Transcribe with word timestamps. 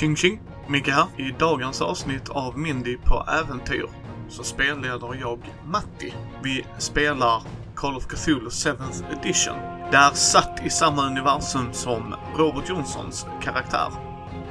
Tjing 0.00 0.16
tjing! 0.16 0.40
Micke 0.68 0.88
här. 0.88 1.06
I 1.16 1.34
dagens 1.38 1.82
avsnitt 1.82 2.28
av 2.28 2.58
Mindy 2.58 2.96
på 2.96 3.24
äventyr 3.28 3.86
så 4.28 4.42
spelleder 4.42 5.16
jag 5.20 5.38
Matti. 5.66 6.14
Vi 6.42 6.64
spelar 6.78 7.42
Call 7.74 7.96
of 7.96 8.06
Cthulhu 8.06 8.48
7th 8.48 9.18
edition. 9.18 9.54
Det 9.90 9.96
är 9.96 10.10
satt 10.10 10.66
i 10.66 10.70
samma 10.70 11.06
universum 11.06 11.72
som 11.72 12.14
Robert 12.36 12.68
Johnsons 12.68 13.26
karaktär. 13.42 13.88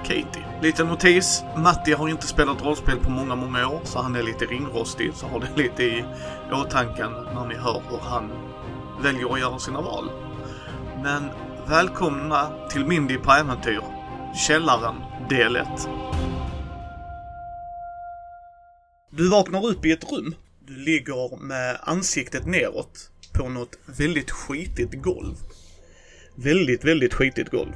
Katie. 0.04 0.46
Liten 0.62 0.88
notis. 0.88 1.44
Matti 1.58 1.94
har 1.94 2.10
inte 2.10 2.28
spelat 2.28 2.66
rollspel 2.66 3.00
på 3.00 3.10
många, 3.10 3.36
många 3.36 3.68
år, 3.68 3.80
så 3.84 4.02
han 4.02 4.16
är 4.16 4.24
lite 4.24 4.46
ringrostig. 4.46 5.14
Så 5.14 5.28
har 5.28 5.40
det 5.40 5.64
lite 5.64 5.84
i 5.84 6.06
åtanke 6.52 7.08
när 7.34 7.46
ni 7.46 7.56
hör 7.56 7.82
hur 7.90 8.00
han 8.10 8.32
väljer 9.02 9.34
att 9.34 9.40
göra 9.40 9.60
sina 9.60 9.82
val. 9.82 10.12
Men 11.04 11.30
välkomna 11.68 12.50
till 12.70 12.86
Mindy 12.86 13.18
på 13.18 13.32
äventyr. 13.32 13.99
Källaren, 14.34 14.96
del 15.30 15.56
1. 15.56 15.68
Du 19.12 19.30
vaknar 19.30 19.66
upp 19.66 19.86
i 19.86 19.92
ett 19.92 20.12
rum. 20.12 20.36
Du 20.68 20.76
ligger 20.76 21.38
med 21.38 21.78
ansiktet 21.82 22.46
neråt 22.46 23.12
på 23.34 23.50
något 23.50 23.78
väldigt 23.86 24.32
skitigt 24.32 24.94
golv. 24.94 25.36
Väldigt, 26.36 26.86
väldigt 26.86 27.14
skitigt 27.14 27.52
golv. 27.52 27.74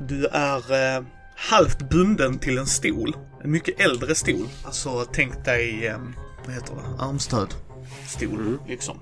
Du 0.00 0.26
är 0.26 0.96
eh, 0.96 1.04
halvt 1.36 1.90
bunden 1.90 2.38
till 2.38 2.58
en 2.58 2.66
stol. 2.66 3.16
En 3.44 3.50
mycket 3.50 3.80
äldre 3.80 4.14
stol. 4.14 4.48
Alltså 4.64 5.04
tänk 5.12 5.44
dig, 5.44 5.86
eh, 5.86 5.98
vad 6.44 6.54
heter 6.54 6.74
det, 6.74 7.04
armstöd. 7.04 7.54
Stol, 8.08 8.58
liksom. 8.68 8.98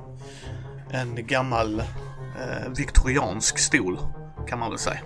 En 0.90 1.26
gammal 1.26 1.80
eh, 1.80 2.72
viktoriansk 2.76 3.58
stol, 3.58 3.98
kan 4.48 4.58
man 4.58 4.70
väl 4.70 4.78
säga. 4.78 5.00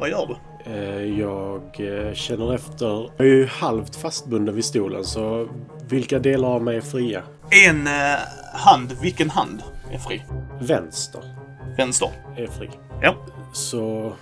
Vad 0.00 0.08
gör 0.08 0.26
du? 0.26 0.53
Eh, 0.66 1.18
Jag 1.18 1.62
eh, 1.78 2.14
känner 2.14 2.54
efter. 2.54 2.86
Jag 3.16 3.26
är 3.26 3.30
ju 3.30 3.46
halvt 3.46 3.96
fastbunden 3.96 4.54
vid 4.54 4.64
stolen 4.64 5.04
så 5.04 5.48
vilka 5.88 6.18
delar 6.18 6.48
av 6.48 6.62
mig 6.62 6.76
är 6.76 6.80
fria? 6.80 7.22
En 7.66 7.86
eh, 7.86 7.92
hand, 8.54 8.92
vilken 9.02 9.30
hand 9.30 9.62
är 9.92 9.98
fri? 9.98 10.22
Vänster 10.60 11.20
Vänster. 11.76 12.08
är 12.36 12.46
fri. 12.46 12.70
Ja. 13.02 13.14
Så 13.52 14.12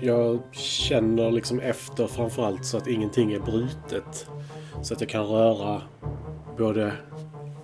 jag 0.00 0.40
känner 0.52 1.30
liksom 1.30 1.60
efter 1.60 2.06
framförallt 2.06 2.64
så 2.64 2.76
att 2.76 2.86
ingenting 2.86 3.32
är 3.32 3.40
brutet. 3.40 4.26
Så 4.82 4.94
att 4.94 5.00
jag 5.00 5.10
kan 5.10 5.24
röra 5.26 5.82
både, 6.58 6.92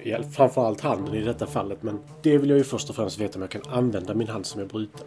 ja, 0.04 0.18
framförallt 0.32 0.80
handen 0.80 1.14
i 1.14 1.20
detta 1.24 1.46
fallet. 1.46 1.82
Men 1.82 1.98
det 2.22 2.38
vill 2.38 2.50
jag 2.50 2.58
ju 2.58 2.64
först 2.64 2.90
och 2.90 2.96
främst 2.96 3.18
veta 3.20 3.34
om 3.38 3.42
jag 3.42 3.50
kan 3.50 3.62
använda 3.68 4.14
min 4.14 4.28
hand 4.28 4.46
som 4.46 4.60
är 4.60 4.64
bruten. 4.64 5.06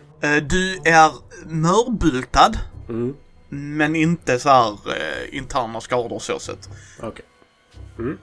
Du 0.50 0.76
är 0.76 1.12
mörbultad, 1.46 2.52
Mm. 2.90 3.16
men 3.50 3.96
inte 3.96 4.40
så 4.40 4.50
här 4.50 4.70
eh, 4.72 5.38
interna 5.38 5.82
skador 5.82 6.20
så 6.20 6.40
sett. 6.40 6.70
Okej. 7.02 7.26
Mm. 8.00 8.18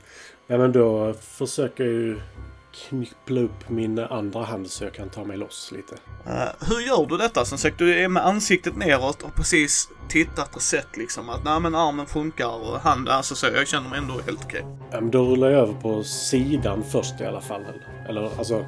Ja 0.47 0.59
men 0.59 0.73
då 0.73 1.15
försöker 1.15 1.85
jag 1.85 1.93
ju 1.93 2.21
knyppla 2.89 3.41
upp 3.41 3.69
min 3.69 3.99
andra 3.99 4.45
hand 4.45 4.71
så 4.71 4.85
jag 4.85 4.95
kan 4.95 5.09
ta 5.09 5.25
mig 5.25 5.37
loss 5.37 5.73
lite. 5.73 5.95
Eh, 6.27 6.69
hur 6.69 6.81
gör 6.81 7.07
du 7.07 7.17
detta? 7.17 7.45
Som 7.45 7.59
sagt, 7.59 7.79
du 7.79 7.95
är 7.95 8.09
med 8.09 8.27
ansiktet 8.27 8.77
neråt 8.77 9.23
och 9.23 9.35
precis 9.35 9.89
tittat 10.09 10.57
och 10.57 10.63
sett 10.63 10.97
liksom 10.97 11.29
att 11.31 11.45
nej 11.45 11.61
men 11.61 11.75
armen 11.75 12.07
funkar 12.07 12.49
och 12.49 12.81
handen, 12.81 13.15
alltså 13.15 13.35
så. 13.35 13.47
Jag 13.47 13.69
känner 13.69 13.91
mig 13.91 13.99
ändå 13.99 14.15
helt 14.27 14.45
okej. 14.45 14.65
Ja, 14.91 15.01
men 15.01 15.11
då 15.11 15.25
rullar 15.25 15.51
jag 15.51 15.63
över 15.63 15.75
på 15.75 16.05
sidan 16.05 16.85
först 16.85 17.21
i 17.21 17.25
alla 17.25 17.41
fall. 17.41 17.65
Eller 18.09 18.39
alltså 18.39 18.65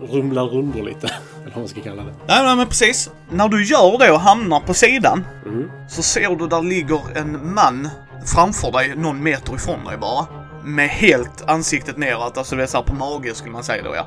rumlar 0.00 0.44
rundor 0.44 0.82
lite. 0.82 1.06
Eller 1.42 1.50
vad 1.50 1.56
man 1.58 1.68
ska 1.68 1.80
kalla 1.80 2.02
det. 2.02 2.12
Nej, 2.26 2.42
nej 2.44 2.56
men 2.56 2.66
precis. 2.66 3.10
När 3.30 3.48
du 3.48 3.64
gör 3.64 3.98
det 3.98 4.10
och 4.12 4.20
hamnar 4.20 4.60
på 4.60 4.74
sidan 4.74 5.26
Mm. 5.46 5.70
så 5.88 6.02
ser 6.02 6.36
du 6.36 6.46
där 6.46 6.62
ligger 6.62 7.00
en 7.18 7.54
man 7.54 7.88
framför 8.34 8.72
dig, 8.72 8.96
någon 8.96 9.22
meter 9.22 9.54
ifrån 9.54 9.84
dig 9.84 9.96
bara. 9.98 10.26
Med 10.64 10.88
helt 10.88 11.48
ansiktet 11.48 11.96
neråt, 11.96 12.38
alltså 12.38 12.56
det 12.56 12.62
är 12.62 12.66
så 12.66 12.76
här 12.78 12.84
på 12.84 12.94
mage 12.94 13.34
skulle 13.34 13.52
man 13.52 13.64
säga 13.64 13.82
då 13.82 13.94
ja. 13.94 14.06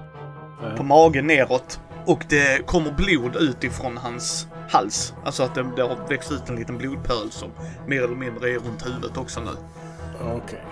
Ja. 0.62 0.78
På 0.78 0.84
magen 0.84 1.28
neråt. 1.28 1.80
Och 2.06 2.26
det 2.30 2.66
kommer 2.68 2.92
blod 2.92 3.36
ut 3.36 3.64
ifrån 3.64 3.98
hans 3.98 4.48
hals. 4.70 5.14
Alltså 5.26 5.44
att 5.44 5.56
det, 5.56 5.66
det 5.76 5.82
har 5.82 5.98
växt 6.10 6.32
ut 6.32 6.50
en 6.50 6.56
liten 6.56 6.78
blodpöl 6.78 7.32
som 7.32 7.50
mer 7.88 8.04
eller 8.04 8.16
mindre 8.16 8.50
är 8.50 8.54
runt 8.60 8.86
huvudet 8.86 9.18
också 9.18 9.40
nu. 9.40 9.52
Okej. 10.22 10.64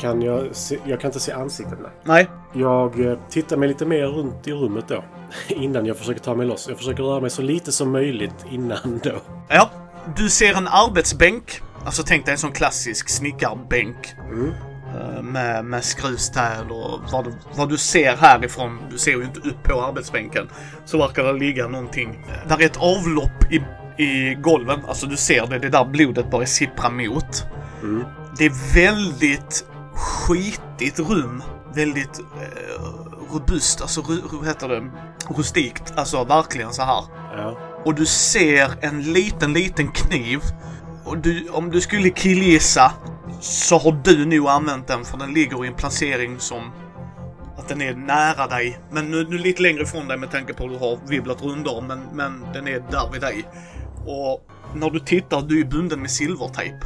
Kan 0.00 0.22
jag 0.22 0.56
se, 0.56 0.78
Jag 0.84 1.00
kan 1.00 1.08
inte 1.08 1.20
se 1.20 1.32
ansiktet 1.32 1.78
nej. 1.82 1.90
Nej. 2.04 2.28
Jag 2.62 3.00
eh, 3.06 3.18
tittar 3.30 3.56
mig 3.56 3.68
lite 3.68 3.86
mer 3.86 4.06
runt 4.06 4.48
i 4.48 4.52
rummet 4.52 4.84
då. 4.88 5.04
Innan 5.48 5.86
jag 5.86 5.96
försöker 5.96 6.20
ta 6.20 6.34
mig 6.34 6.46
loss. 6.46 6.68
Jag 6.68 6.78
försöker 6.78 7.02
röra 7.02 7.20
mig 7.20 7.30
så 7.30 7.42
lite 7.42 7.72
som 7.72 7.90
möjligt 7.92 8.46
innan 8.50 9.00
då. 9.02 9.12
Ja. 9.48 9.70
Du 10.16 10.28
ser 10.30 10.54
en 10.54 10.68
arbetsbänk. 10.68 11.60
Alltså 11.84 12.02
tänk 12.06 12.24
dig 12.24 12.32
en 12.32 12.38
sån 12.38 12.52
klassisk 12.52 13.08
snickarbänk. 13.08 14.14
Mm. 14.30 14.52
Eh, 14.94 15.22
Med, 15.22 15.64
med 15.64 15.84
skruvstäd 15.84 16.70
och 16.70 17.00
vad 17.12 17.24
du, 17.24 17.32
vad 17.56 17.68
du 17.68 17.76
ser 17.76 18.16
härifrån, 18.16 18.78
du 18.90 18.98
ser 18.98 19.10
ju 19.10 19.22
inte 19.22 19.40
upp 19.40 19.62
på 19.62 19.82
arbetsbänken, 19.82 20.48
så 20.84 20.98
verkar 20.98 21.24
det 21.24 21.32
ligga 21.32 21.68
någonting. 21.68 22.24
Där 22.48 22.60
är 22.62 22.66
ett 22.66 22.76
avlopp 22.76 23.52
i, 23.52 23.56
i 24.02 24.34
golven, 24.34 24.80
alltså 24.88 25.06
du 25.06 25.16
ser 25.16 25.46
det, 25.46 25.58
det 25.58 25.66
är 25.66 25.70
där 25.70 25.84
blodet 25.84 26.30
börjar 26.30 26.46
sippra 26.46 26.90
mot. 26.90 27.44
Mm. 27.82 28.04
Det 28.38 28.44
är 28.46 28.74
väldigt 28.74 29.64
skitigt 29.98 30.98
rum. 30.98 31.42
Väldigt 31.74 32.18
eh, 32.18 33.32
robust, 33.32 33.80
alltså 33.80 34.02
vad 34.32 34.46
heter 34.46 34.68
det? 34.68 34.90
Rustikt, 35.36 35.92
alltså 35.96 36.24
verkligen 36.24 36.72
så 36.72 36.82
här. 36.82 37.04
Ja. 37.36 37.58
Och 37.84 37.94
du 37.94 38.06
ser 38.06 38.70
en 38.80 39.02
liten, 39.02 39.52
liten 39.52 39.88
kniv. 39.88 40.40
Och 41.04 41.18
du, 41.18 41.48
om 41.48 41.70
du 41.70 41.80
skulle 41.80 42.10
killgissa 42.10 42.92
så 43.40 43.78
har 43.78 43.92
du 44.04 44.26
nog 44.26 44.48
använt 44.48 44.86
den 44.86 45.04
för 45.04 45.18
den 45.18 45.34
ligger 45.34 45.64
i 45.64 45.68
en 45.68 45.74
placering 45.74 46.38
som 46.38 46.70
att 47.58 47.68
den 47.68 47.82
är 47.82 47.94
nära 47.94 48.46
dig. 48.46 48.78
Men 48.90 49.10
nu, 49.10 49.26
nu 49.30 49.38
lite 49.38 49.62
längre 49.62 49.82
ifrån 49.82 50.08
dig 50.08 50.18
med 50.18 50.30
tanke 50.30 50.54
på 50.54 50.64
att 50.64 50.70
du 50.70 50.78
har 50.78 50.98
vibblat 51.08 51.42
rundor. 51.42 51.80
Men, 51.80 52.02
men 52.12 52.46
den 52.52 52.68
är 52.68 52.84
där 52.90 53.12
vid 53.12 53.20
dig. 53.20 53.44
Och 54.06 54.46
när 54.74 54.90
du 54.90 55.00
tittar, 55.00 55.42
du 55.42 55.60
är 55.60 55.64
bunden 55.64 56.00
med 56.00 56.10
silvertejp. 56.10 56.76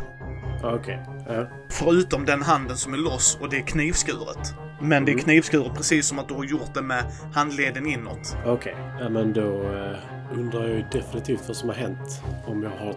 Okej. 0.62 1.02
Ja. 1.28 1.46
Förutom 1.68 2.24
den 2.24 2.42
handen 2.42 2.76
som 2.76 2.94
är 2.94 2.98
loss 2.98 3.38
och 3.40 3.48
det 3.48 3.56
är 3.56 3.66
knivskuret. 3.66 4.54
Men 4.80 5.04
det 5.04 5.12
är 5.12 5.18
knivskuret 5.18 5.74
precis 5.74 6.06
som 6.06 6.18
att 6.18 6.28
du 6.28 6.34
har 6.34 6.44
gjort 6.44 6.74
det 6.74 6.82
med 6.82 7.04
handleden 7.34 7.86
inåt. 7.86 8.36
Okej. 8.46 8.76
Ja 9.00 9.08
men 9.08 9.32
då 9.32 9.62
eh, 9.62 10.38
undrar 10.38 10.60
jag 10.60 10.70
ju 10.70 10.84
definitivt 10.92 11.42
vad 11.46 11.56
som 11.56 11.68
har 11.68 11.76
hänt. 11.76 12.22
Om 12.46 12.62
jag 12.62 12.70
har 12.70 12.94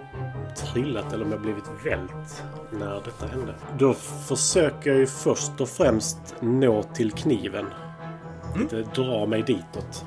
trillat 0.56 1.14
eller 1.14 1.26
om 1.26 1.32
jag 1.32 1.42
blivit 1.42 1.64
vält 1.86 2.44
när 2.72 3.02
detta 3.06 3.28
hände. 3.28 3.56
Då 3.78 3.94
försöker 4.28 4.90
jag 4.90 5.00
ju 5.00 5.08
först 5.08 5.62
och 5.62 5.70
främst 5.70 6.36
nå 6.40 6.84
till 6.84 7.12
kniven. 7.12 7.66
Inte 8.56 8.82
dra 8.82 9.26
mig 9.26 9.42
ditåt. 9.42 10.06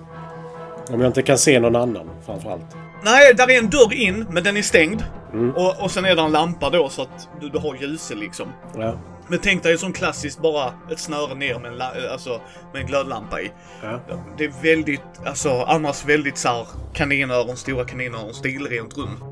Om 0.90 1.00
jag 1.00 1.08
inte 1.08 1.22
kan 1.22 1.38
se 1.38 1.60
någon 1.60 1.76
annan 1.76 2.10
framförallt. 2.26 2.76
Nej, 3.04 3.34
där 3.34 3.50
är 3.50 3.58
en 3.58 3.70
dörr 3.70 3.94
in, 3.94 4.26
men 4.30 4.44
den 4.44 4.56
är 4.56 4.62
stängd. 4.62 5.04
Mm. 5.32 5.50
Och, 5.50 5.82
och 5.82 5.90
sen 5.90 6.04
är 6.04 6.16
det 6.16 6.22
en 6.22 6.32
lampa 6.32 6.70
då 6.70 6.88
så 6.88 7.02
att 7.02 7.28
du, 7.40 7.48
du 7.48 7.58
har 7.58 7.74
ljus 7.74 8.12
liksom. 8.14 8.46
Ja. 8.76 8.98
Men 9.28 9.38
tänk 9.38 9.62
dig 9.62 9.78
som 9.78 9.92
klassiskt 9.92 10.42
bara 10.42 10.72
ett 10.90 10.98
snöre 10.98 11.34
ner 11.34 11.58
med 11.58 11.72
en, 11.72 11.80
alltså, 12.12 12.40
med 12.72 12.80
en 12.80 12.86
glödlampa 12.86 13.40
i. 13.40 13.50
Ja. 13.82 14.00
Det 14.38 14.44
är 14.44 14.62
väldigt, 14.62 15.00
alltså 15.26 15.62
annars 15.62 16.04
väldigt 16.04 16.38
såhär 16.38 16.66
kaninöron, 16.94 17.56
stora 17.56 17.84
kaninöron, 17.84 18.34
stilrent 18.34 18.96
rum. 18.96 19.24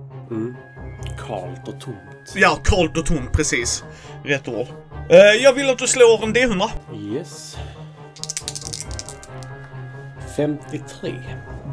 Kalt 1.26 1.68
och 1.68 1.80
tomt. 1.80 2.34
Ja, 2.34 2.58
kallt 2.64 2.96
och 2.96 3.06
tomt, 3.06 3.32
precis. 3.32 3.84
Rätt 4.24 4.48
ord. 4.48 4.66
Eh, 5.10 5.18
jag 5.18 5.52
vill 5.52 5.70
att 5.70 5.78
du 5.78 5.86
slår 5.86 6.24
en 6.24 6.34
D100. 6.34 6.68
Yes. 6.94 7.56
53. 10.36 11.12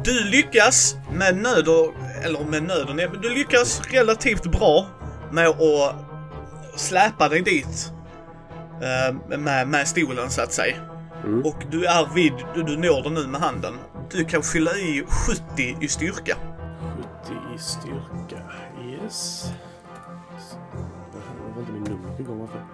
Du 0.04 0.24
lyckas 0.24 0.96
med 1.12 1.36
nöd 1.36 1.68
och, 1.68 1.94
eller 2.22 2.44
med 2.44 2.62
nöd 2.62 2.88
och 2.88 2.96
nöd, 2.96 3.10
men 3.12 3.20
du 3.20 3.30
lyckas 3.34 3.82
relativt 3.90 4.46
bra 4.46 4.86
med 5.32 5.48
att 5.48 5.94
släpa 6.76 7.28
dig 7.28 7.42
dit. 7.42 7.92
eh, 8.82 9.38
med, 9.38 9.68
med 9.68 9.88
stolen 9.88 10.30
så 10.30 10.42
att 10.42 10.52
säga. 10.52 10.76
Mm. 11.24 11.42
Och 11.44 11.64
du 11.70 11.84
är 11.86 12.14
vid, 12.14 12.32
du, 12.54 12.62
du 12.62 12.76
når 12.76 13.02
den 13.02 13.14
nu 13.14 13.26
med 13.26 13.40
handen. 13.40 13.74
Du 14.10 14.24
kan 14.24 14.42
fylla 14.42 14.70
i 14.70 15.04
70 15.54 15.76
i 15.80 15.88
styrka. 15.88 16.36
70 17.22 17.34
i 17.56 17.58
styrka. 17.58 18.42
Yes. 18.90 19.46
Det 21.12 21.54
var 21.54 21.60
inte 21.60 21.72
min 21.72 21.82
nummer 21.82 22.20
igång 22.20 22.38
varför. 22.38 22.64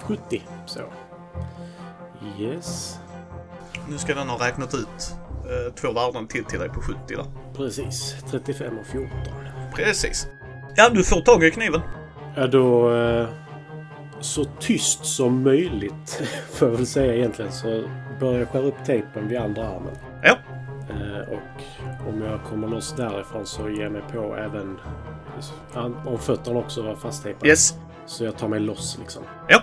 70. 0.00 0.42
Så. 0.66 0.80
Yes. 2.38 2.98
Nu 3.88 3.98
ska 3.98 4.14
den 4.14 4.28
ha 4.28 4.46
räknat 4.46 4.74
ut 4.74 5.14
eh, 5.66 5.72
två 5.74 5.92
värden 5.92 6.26
till 6.26 6.44
till 6.44 6.58
dig 6.58 6.68
på 6.68 6.80
70 6.80 6.98
där. 7.08 7.24
Precis. 7.56 8.16
35 8.30 8.78
och 8.78 8.86
14. 8.86 9.10
Precis. 9.74 10.26
Ja, 10.76 10.88
du 10.88 11.04
får 11.04 11.20
tag 11.20 11.44
i 11.44 11.50
kniven. 11.50 11.80
Ja, 12.36 12.46
då... 12.46 12.94
Eh, 12.94 13.26
så 14.20 14.44
tyst 14.60 15.04
som 15.04 15.42
möjligt, 15.42 16.22
får 16.52 16.68
jag 16.68 16.76
väl 16.76 16.86
säga 16.86 17.14
egentligen, 17.14 17.52
så 17.52 17.82
börjar 18.20 18.38
jag 18.38 18.48
skära 18.48 18.62
upp 18.62 18.84
tejpen 18.86 19.28
vid 19.28 19.38
andra 19.38 19.68
armen. 19.68 19.96
Ja. 20.22 20.36
Eh, 20.90 21.28
Och 21.28 21.62
om 22.08 22.22
jag 22.22 22.40
kommer 22.44 22.68
loss 22.68 22.94
därifrån 22.96 23.46
så 23.46 23.68
ger 23.70 23.82
jag 23.82 23.92
mig 23.92 24.02
på 24.12 24.36
även 24.36 24.78
om 26.06 26.18
fötterna 26.18 26.58
också 26.58 26.82
var 26.82 26.94
fasttejpade. 26.94 27.48
Yes. 27.48 27.74
Så 28.06 28.24
jag 28.24 28.38
tar 28.38 28.48
mig 28.48 28.60
loss 28.60 28.96
liksom. 29.00 29.22
Ja, 29.48 29.62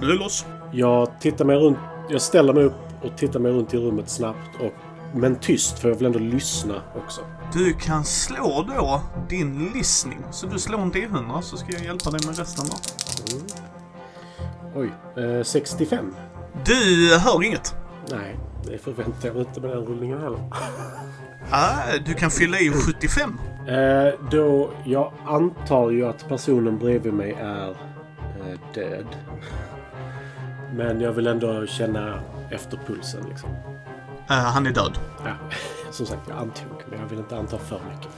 du 0.00 0.12
är 0.12 0.18
loss. 0.18 0.46
Jag 0.72 1.20
tittar 1.20 1.44
mig 1.44 1.56
runt. 1.56 1.78
Jag 2.08 2.20
ställer 2.22 2.52
mig 2.52 2.64
upp 2.64 2.74
och 3.02 3.16
tittar 3.16 3.40
mig 3.40 3.52
runt 3.52 3.74
i 3.74 3.76
rummet 3.76 4.08
snabbt. 4.08 4.50
Och, 4.60 4.72
men 5.14 5.36
tyst, 5.36 5.78
för 5.78 5.88
jag 5.88 5.96
vill 5.96 6.06
ändå 6.06 6.18
lyssna 6.18 6.82
också. 7.04 7.20
Du 7.52 7.72
kan 7.72 8.04
slå 8.04 8.64
då 8.68 9.02
din 9.28 9.70
listning. 9.74 10.18
Så 10.30 10.46
du 10.46 10.58
slår 10.58 10.78
en 10.78 10.92
D100 10.92 11.40
så 11.40 11.56
ska 11.56 11.72
jag 11.72 11.84
hjälpa 11.84 12.10
dig 12.10 12.20
med 12.26 12.38
resten 12.38 12.64
då. 12.66 12.76
Mm. 13.36 13.46
Oj, 14.74 15.22
eh, 15.24 15.42
65. 15.42 16.14
Du 16.64 17.18
hör 17.18 17.42
inget. 17.44 17.74
Nej, 18.10 18.36
det 18.64 18.78
förväntar 18.78 19.28
jag 19.28 19.36
mig 19.36 19.46
inte 19.46 19.60
med 19.60 19.70
den 19.70 19.84
rullningen 19.84 20.20
heller. 20.20 20.40
Ah, 21.52 21.98
du 22.06 22.14
kan 22.14 22.30
fylla 22.30 22.58
i 22.58 22.70
75. 22.70 23.38
Eh, 23.68 24.14
då, 24.30 24.70
jag 24.84 25.12
antar 25.26 25.90
ju 25.90 26.06
att 26.06 26.28
personen 26.28 26.78
bredvid 26.78 27.12
mig 27.12 27.32
är 27.40 27.70
eh, 27.70 28.58
död. 28.74 29.06
Men 30.74 31.00
jag 31.00 31.12
vill 31.12 31.26
ändå 31.26 31.66
känna 31.66 32.20
efter 32.50 32.78
pulsen 32.86 33.24
liksom. 33.28 33.50
Uh, 34.30 34.36
han 34.36 34.66
är 34.66 34.70
död. 34.70 34.98
Ja, 35.24 35.32
som 35.90 36.06
sagt, 36.06 36.22
jag 36.28 36.38
antog, 36.38 36.84
men 36.90 37.00
jag 37.00 37.06
vill 37.06 37.18
inte 37.18 37.36
anta 37.36 37.58
för 37.58 37.80
mycket. 37.90 38.08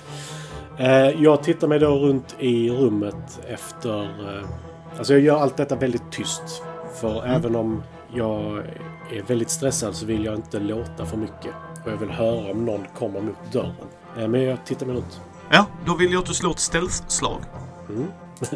Eh, 0.76 1.22
jag 1.22 1.42
tittar 1.42 1.68
mig 1.68 1.78
då 1.78 1.98
runt 1.98 2.36
i 2.38 2.70
rummet 2.70 3.40
efter... 3.48 4.02
Eh, 4.02 4.44
alltså 4.98 5.12
jag 5.12 5.22
gör 5.22 5.40
allt 5.40 5.56
detta 5.56 5.76
väldigt 5.76 6.12
tyst. 6.12 6.62
För 7.00 7.24
mm. 7.24 7.36
även 7.36 7.56
om 7.56 7.82
jag 8.14 8.58
är 9.10 9.22
väldigt 9.26 9.50
stressad 9.50 9.94
så 9.94 10.06
vill 10.06 10.24
jag 10.24 10.34
inte 10.34 10.58
låta 10.58 11.06
för 11.06 11.16
mycket. 11.16 11.54
Och 11.84 11.90
jag 11.90 11.96
vill 11.96 12.10
höra 12.10 12.50
om 12.50 12.64
någon 12.64 12.86
kommer 12.98 13.20
mot 13.20 13.52
dörren. 13.52 13.74
Eh, 14.18 14.28
men 14.28 14.42
jag 14.42 14.66
tittar 14.66 14.86
mig 14.86 14.96
runt. 14.96 15.20
Ja, 15.50 15.66
då 15.86 15.94
vill 15.94 16.12
jag 16.12 16.20
att 16.20 16.26
du 16.26 16.34
slår 16.34 16.50
ett 16.50 16.58
stealth-slag. 16.58 17.40
Mm. 17.88 18.06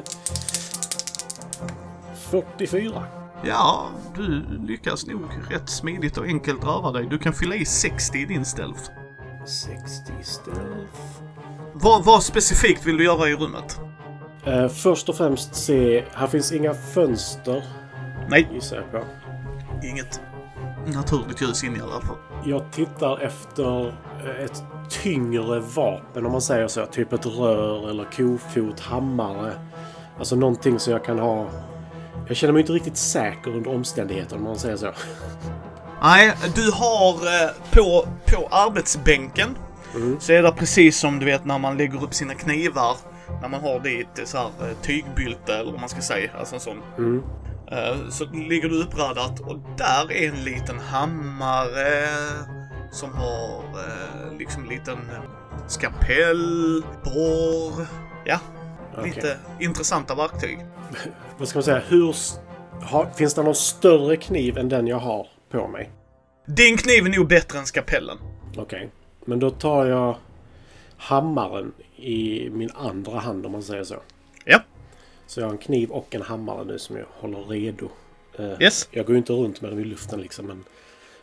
44. 2.31 3.03
Ja, 3.45 3.89
du 4.15 4.45
lyckas 4.67 5.07
nog 5.07 5.21
rätt 5.51 5.69
smidigt 5.69 6.19
och 6.19 6.25
enkelt 6.25 6.65
röra 6.65 6.93
dig. 6.93 7.07
Du 7.11 7.19
kan 7.19 7.33
fylla 7.33 7.55
i 7.55 7.65
60 7.65 8.19
i 8.19 8.25
din 8.25 8.45
stealth. 8.45 8.91
60 9.47 10.13
stealth. 10.23 11.01
Vad, 11.73 12.05
vad 12.05 12.23
specifikt 12.23 12.87
vill 12.87 12.97
du 12.97 13.05
göra 13.05 13.29
i 13.29 13.35
rummet? 13.35 13.81
Uh, 14.47 14.69
först 14.69 15.09
och 15.09 15.17
främst 15.17 15.55
se... 15.55 16.05
Här 16.13 16.27
finns 16.27 16.53
inga 16.53 16.75
fönster. 16.75 17.65
Nej. 18.29 18.49
Gissar 18.53 18.77
jag 18.77 18.91
på. 18.91 19.07
Inget 19.87 20.21
naturligt 20.95 21.43
ljus 21.43 21.65
inne 21.65 21.79
i 21.79 21.81
alla 21.81 22.01
fall. 22.01 22.17
Jag 22.45 22.73
tittar 22.73 23.19
efter 23.19 23.87
eh, 23.87 24.45
ett 24.45 24.63
tyngre 24.91 25.61
vapen 25.61 26.27
om 26.27 26.33
man 26.33 26.41
säger 26.41 26.69
så. 26.69 26.87
Typ 26.87 27.13
ett 27.13 27.27
rör 27.27 27.91
eller 27.91 28.05
kofot, 28.05 28.81
hammare. 28.81 29.53
Alltså 30.19 30.37
någonting 30.37 30.79
som 30.79 30.93
jag 30.93 31.05
kan 31.05 31.19
ha 31.19 31.49
jag 32.29 32.37
känner 32.37 32.53
mig 32.53 32.61
inte 32.61 32.73
riktigt 32.73 32.97
säker 32.97 33.51
under 33.51 33.71
omständigheterna 33.71 34.37
om 34.37 34.45
man 34.45 34.59
säger 34.59 34.77
så. 34.77 34.93
Nej, 36.03 36.35
du 36.55 36.71
har 36.71 37.15
eh, 37.15 37.51
på, 37.73 38.09
på 38.27 38.49
arbetsbänken 38.51 39.59
mm. 39.95 40.17
så 40.21 40.33
är 40.33 40.43
det 40.43 40.53
precis 40.53 40.99
som 40.99 41.19
du 41.19 41.27
vet 41.27 41.45
när 41.45 41.59
man 41.59 41.77
lägger 41.79 42.05
upp 42.05 42.15
sina 42.15 42.35
knivar. 42.35 42.97
När 43.43 43.49
man 43.49 43.61
har 43.61 43.81
dit 43.81 44.29
så 44.29 44.39
här 44.39 44.47
eh, 44.47 44.77
tygbylte 44.83 45.55
eller 45.55 45.71
vad 45.71 45.81
man 45.81 45.89
ska 45.89 46.01
säga. 46.01 46.31
Alltså 46.39 46.55
en 46.55 46.61
sån. 46.61 46.83
Mm. 46.99 47.23
Eh, 47.71 48.09
så 48.11 48.25
ligger 48.25 48.69
du 48.69 48.83
uppraddat 48.83 49.41
och 49.41 49.57
där 49.77 50.13
är 50.13 50.29
en 50.29 50.45
liten 50.45 50.79
hammare 50.79 52.09
som 52.91 53.13
har 53.13 53.63
liksom 54.39 54.63
en 54.63 54.69
liten 54.69 54.99
skapell, 55.67 56.83
borr. 57.05 57.87
Ja, 58.25 58.39
okay. 58.99 59.15
lite 59.15 59.37
intressanta 59.61 60.15
verktyg. 60.15 60.59
vad 61.39 61.49
ska 61.49 61.57
man 61.57 61.65
säga, 61.65 61.83
hur... 61.89 62.17
Har, 62.83 63.11
finns 63.17 63.35
det 63.35 63.43
någon 63.43 63.55
större 63.55 64.17
kniv 64.17 64.59
än 64.59 64.69
den 64.69 64.87
jag 64.87 64.99
har 64.99 65.29
på 65.51 65.69
mig? 65.69 65.91
Din 66.47 66.77
kniv 66.77 67.07
är 67.07 67.19
nog 67.19 67.29
bättre 67.29 67.59
än 67.59 67.67
skapellen. 67.67 68.19
Okej. 68.51 68.63
Okay. 68.63 68.89
Men 69.25 69.39
då 69.39 69.51
tar 69.51 69.87
jag 69.87 70.17
hammaren 70.97 71.73
i 71.97 72.51
min 72.51 72.71
andra 72.75 73.19
hand 73.19 73.47
om 73.47 73.53
man 73.53 73.63
säger 73.63 73.85
så. 73.85 73.97
Ja. 74.45 74.63
Så 75.27 75.41
jag 75.41 75.47
har 75.47 75.53
en 75.53 75.59
kniv 75.59 75.91
och 75.91 76.15
en 76.15 76.23
hammare 76.23 76.65
nu 76.65 76.79
som 76.79 76.97
jag 76.97 77.07
håller 77.11 77.39
redo. 77.39 77.89
Uh, 78.41 78.63
yes. 78.63 78.89
Jag 78.91 79.07
går 79.07 79.13
ju 79.13 79.19
inte 79.19 79.33
runt 79.33 79.61
med 79.61 79.71
dem 79.71 79.81
i 79.81 79.85
luften 79.85 80.21
liksom 80.21 80.47
men 80.47 80.65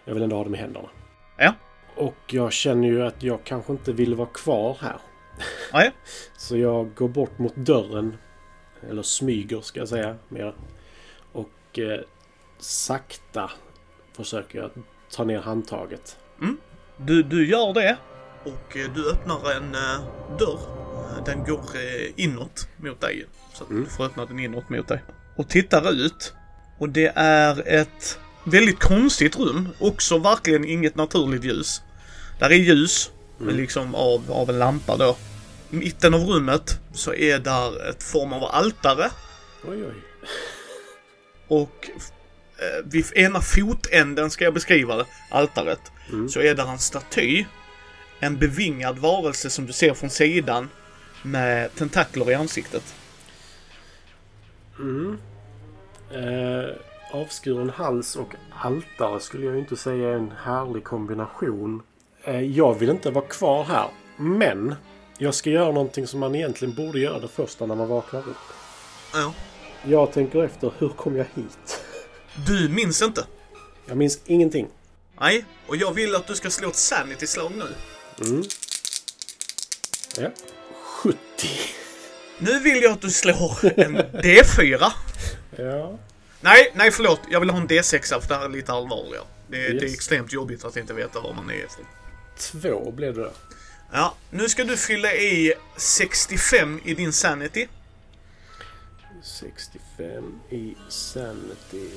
jag 0.05 0.13
vill 0.13 0.23
ändå 0.23 0.35
ha 0.35 0.43
dem 0.43 0.55
i 0.55 0.57
händerna. 0.57 0.89
Ja. 1.37 1.53
Och 1.95 2.17
jag 2.27 2.53
känner 2.53 2.87
ju 2.87 3.05
att 3.05 3.23
jag 3.23 3.43
kanske 3.43 3.71
inte 3.71 3.93
vill 3.93 4.15
vara 4.15 4.27
kvar 4.27 4.77
här. 4.81 4.97
Nej. 5.73 5.91
så 6.37 6.57
jag 6.57 6.95
går 6.95 7.07
bort 7.07 7.39
mot 7.39 7.55
dörren 7.55 8.17
eller 8.89 9.01
smyger 9.01 9.61
ska 9.61 9.79
jag 9.79 9.89
säga 9.89 10.15
mer. 10.29 10.55
Och 11.31 11.79
eh, 11.79 11.99
sakta 12.59 13.51
försöker 14.15 14.59
jag 14.59 14.71
ta 15.11 15.23
ner 15.23 15.39
handtaget. 15.39 16.17
Mm. 16.41 16.57
Du, 16.97 17.23
du 17.23 17.47
gör 17.47 17.73
det 17.73 17.97
och 18.43 18.77
eh, 18.77 18.93
du 18.95 19.09
öppnar 19.11 19.51
en 19.51 19.75
eh, 19.75 20.37
dörr. 20.39 20.59
Den 21.25 21.43
går 21.43 21.63
eh, 21.75 22.11
inåt 22.15 22.67
mot 22.77 23.01
dig. 23.01 23.25
Så 23.53 23.65
mm. 23.65 23.83
du 23.83 23.89
får 23.89 24.03
öppna 24.03 24.25
den 24.25 24.39
inåt 24.39 24.69
mot 24.69 24.87
dig. 24.87 25.03
Och 25.37 25.49
tittar 25.49 25.91
ut. 25.91 26.33
Och 26.77 26.89
det 26.89 27.11
är 27.15 27.67
ett 27.67 28.19
väldigt 28.43 28.79
konstigt 28.79 29.39
rum. 29.39 29.69
Också 29.79 30.17
verkligen 30.17 30.65
inget 30.65 30.95
naturligt 30.95 31.43
ljus. 31.43 31.81
Där 32.39 32.49
är 32.49 32.55
ljus, 32.55 33.11
mm. 33.41 33.55
liksom 33.55 33.95
av, 33.95 34.31
av 34.31 34.49
en 34.49 34.59
lampa 34.59 34.97
då 34.97 35.15
mitten 35.73 36.13
av 36.13 36.21
rummet 36.21 36.79
så 36.93 37.13
är 37.13 37.39
där 37.39 37.89
ett 37.89 38.03
form 38.03 38.33
av 38.33 38.43
altare. 38.43 39.11
Oj, 39.67 39.85
oj. 39.85 39.93
Och 41.47 41.89
eh, 42.57 42.85
vid 42.85 43.05
ena 43.15 43.41
fotänden 43.41 44.29
ska 44.29 44.43
jag 44.43 44.53
beskriva 44.53 44.95
det, 44.95 45.05
altaret, 45.29 45.91
mm. 46.09 46.29
så 46.29 46.39
är 46.39 46.55
där 46.55 46.67
en 46.67 46.79
staty. 46.79 47.45
En 48.19 48.37
bevingad 48.37 48.99
varelse 48.99 49.49
som 49.49 49.65
du 49.65 49.73
ser 49.73 49.93
från 49.93 50.09
sidan 50.09 50.69
med 51.23 51.75
tentakler 51.75 52.31
i 52.31 52.33
ansiktet. 52.33 52.95
Mm. 54.79 55.17
Eh, 56.11 56.75
avskuren 57.11 57.69
hals 57.69 58.15
och 58.15 58.35
altare 58.49 59.19
skulle 59.19 59.45
jag 59.45 59.59
inte 59.59 59.75
säga 59.75 60.09
är 60.09 60.13
en 60.13 60.33
härlig 60.43 60.83
kombination. 60.83 61.83
Eh, 62.23 62.41
jag 62.41 62.79
vill 62.79 62.89
inte 62.89 63.11
vara 63.11 63.25
kvar 63.25 63.63
här, 63.63 63.87
men 64.17 64.75
jag 65.17 65.35
ska 65.35 65.49
göra 65.49 65.71
någonting 65.71 66.07
som 66.07 66.19
man 66.19 66.35
egentligen 66.35 66.75
borde 66.75 66.99
göra 66.99 67.19
det 67.19 67.27
första 67.27 67.65
när 67.65 67.75
man 67.75 67.87
vaknar 67.87 68.19
upp. 68.19 68.35
Ja. 69.13 69.33
Jag 69.83 70.11
tänker 70.11 70.43
efter, 70.43 70.71
hur 70.77 70.89
kom 70.89 71.15
jag 71.15 71.25
hit? 71.35 71.81
Du 72.47 72.69
minns 72.69 73.01
inte? 73.01 73.25
Jag 73.85 73.97
minns 73.97 74.19
ingenting. 74.25 74.67
Nej, 75.19 75.45
och 75.67 75.77
jag 75.77 75.93
vill 75.93 76.15
att 76.15 76.27
du 76.27 76.35
ska 76.35 76.49
slå 76.49 76.69
ett 76.69 76.75
sanity-slag 76.75 77.51
nu. 77.55 77.65
Mm. 78.27 78.43
Ja. 80.17 80.29
70. 80.83 81.17
Nu 82.39 82.59
vill 82.59 82.83
jag 82.83 82.91
att 82.91 83.01
du 83.01 83.09
slår 83.09 83.79
en 83.79 83.97
D4. 83.97 84.91
ja. 85.57 85.97
Nej, 86.41 86.71
nej 86.75 86.91
förlåt. 86.91 87.19
Jag 87.31 87.39
vill 87.39 87.49
ha 87.49 87.57
en 87.57 87.67
D6 87.67 88.21
för 88.21 88.27
det 88.27 88.35
här 88.35 88.45
är 88.45 88.49
lite 88.49 88.71
allvarligare. 88.71 89.25
Det, 89.47 89.57
yes. 89.57 89.81
det 89.81 89.87
är 89.87 89.93
extremt 89.93 90.33
jobbigt 90.33 90.65
att 90.65 90.77
inte 90.77 90.93
veta 90.93 91.19
vad 91.19 91.35
man 91.35 91.49
är. 91.49 91.65
Två 92.37 92.91
blev 92.91 93.15
det. 93.15 93.29
Ja, 93.95 94.13
nu 94.29 94.49
ska 94.49 94.63
du 94.63 94.77
fylla 94.77 95.13
i 95.13 95.53
65 95.77 96.79
i 96.83 96.93
din 96.93 97.13
Sanity. 97.13 97.67
65 99.23 100.39
i 100.49 100.75
Sanity. 100.89 101.89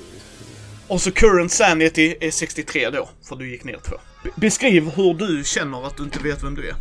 Och 0.89 1.01
så 1.01 1.13
current 1.13 1.53
Sanity 1.53 2.17
är 2.21 2.31
63 2.31 2.91
då, 2.91 3.09
för 3.23 3.37
du 3.37 3.51
gick 3.51 3.65
ner 3.65 3.79
två. 3.85 3.97
Beskriv 4.35 4.89
hur 4.89 5.15
du 5.15 5.45
känner 5.45 5.87
att 5.87 5.97
du 5.97 6.03
inte 6.03 6.19
vet 6.19 6.45
vem 6.45 6.55
du 6.55 6.69
är. 6.69 6.75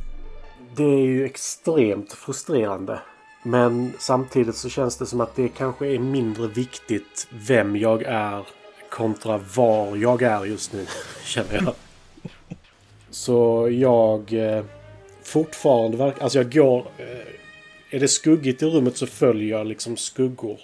Det 0.76 0.84
är 0.84 1.06
ju 1.06 1.26
extremt 1.26 2.14
frustrerande. 2.14 3.00
Men 3.44 3.94
samtidigt 4.00 4.56
så 4.56 4.70
känns 4.70 4.98
det 4.98 5.06
som 5.06 5.22
att 5.22 5.36
det 5.36 5.50
kanske 5.50 5.88
är 5.88 6.00
mindre 6.00 6.48
viktigt 6.48 7.28
vem 7.32 7.76
jag 7.76 8.04
är 8.04 8.48
kontra 8.90 9.38
var 9.38 9.96
jag 9.96 10.22
är 10.22 10.46
just 10.46 10.74
nu, 10.74 10.86
känner 11.24 11.54
jag. 11.54 11.74
Så 13.10 13.70
jag 13.72 14.34
eh, 14.34 14.66
fortfarande 15.36 15.98
verkar... 15.98 16.24
Alltså 16.24 16.38
jag 16.38 16.52
går... 16.54 16.80
Eh, 16.98 17.96
är 17.96 18.00
det 18.00 18.08
skuggigt 18.08 18.64
i 18.64 18.66
rummet 18.66 18.98
så 18.98 19.08
följer 19.08 19.58
jag 19.58 19.68
liksom 19.68 19.98
skuggor. 19.98 20.60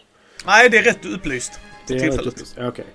Nej, 0.45 0.69
det 0.69 0.77
är 0.77 0.83
rätt 0.83 1.05
upplyst. 1.05 1.59
Det 1.87 1.93
är 1.93 2.11
rätt 2.11 2.25
upplyst. 2.25 2.55
Okej. 2.57 2.85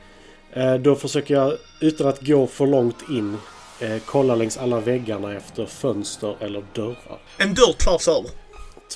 Okay. 0.52 0.62
Eh, 0.62 0.74
då 0.74 0.94
försöker 0.94 1.34
jag 1.34 1.52
utan 1.80 2.06
att 2.08 2.20
gå 2.26 2.46
för 2.46 2.66
långt 2.66 3.04
in 3.10 3.36
eh, 3.80 3.96
kolla 4.06 4.34
längs 4.34 4.56
alla 4.56 4.80
väggarna 4.80 5.36
efter 5.36 5.66
fönster 5.66 6.36
eller 6.40 6.64
dörrar. 6.72 7.20
En 7.38 7.54
dörr 7.54 7.72
tvärs 7.72 8.08
över. 8.08 8.30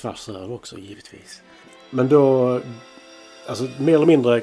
Tvärs 0.01 0.29
över 0.29 0.51
också 0.51 0.77
givetvis. 0.77 1.41
Men 1.89 2.09
då... 2.09 2.61
Alltså 3.47 3.67
mer 3.79 3.95
eller 3.95 4.05
mindre 4.05 4.41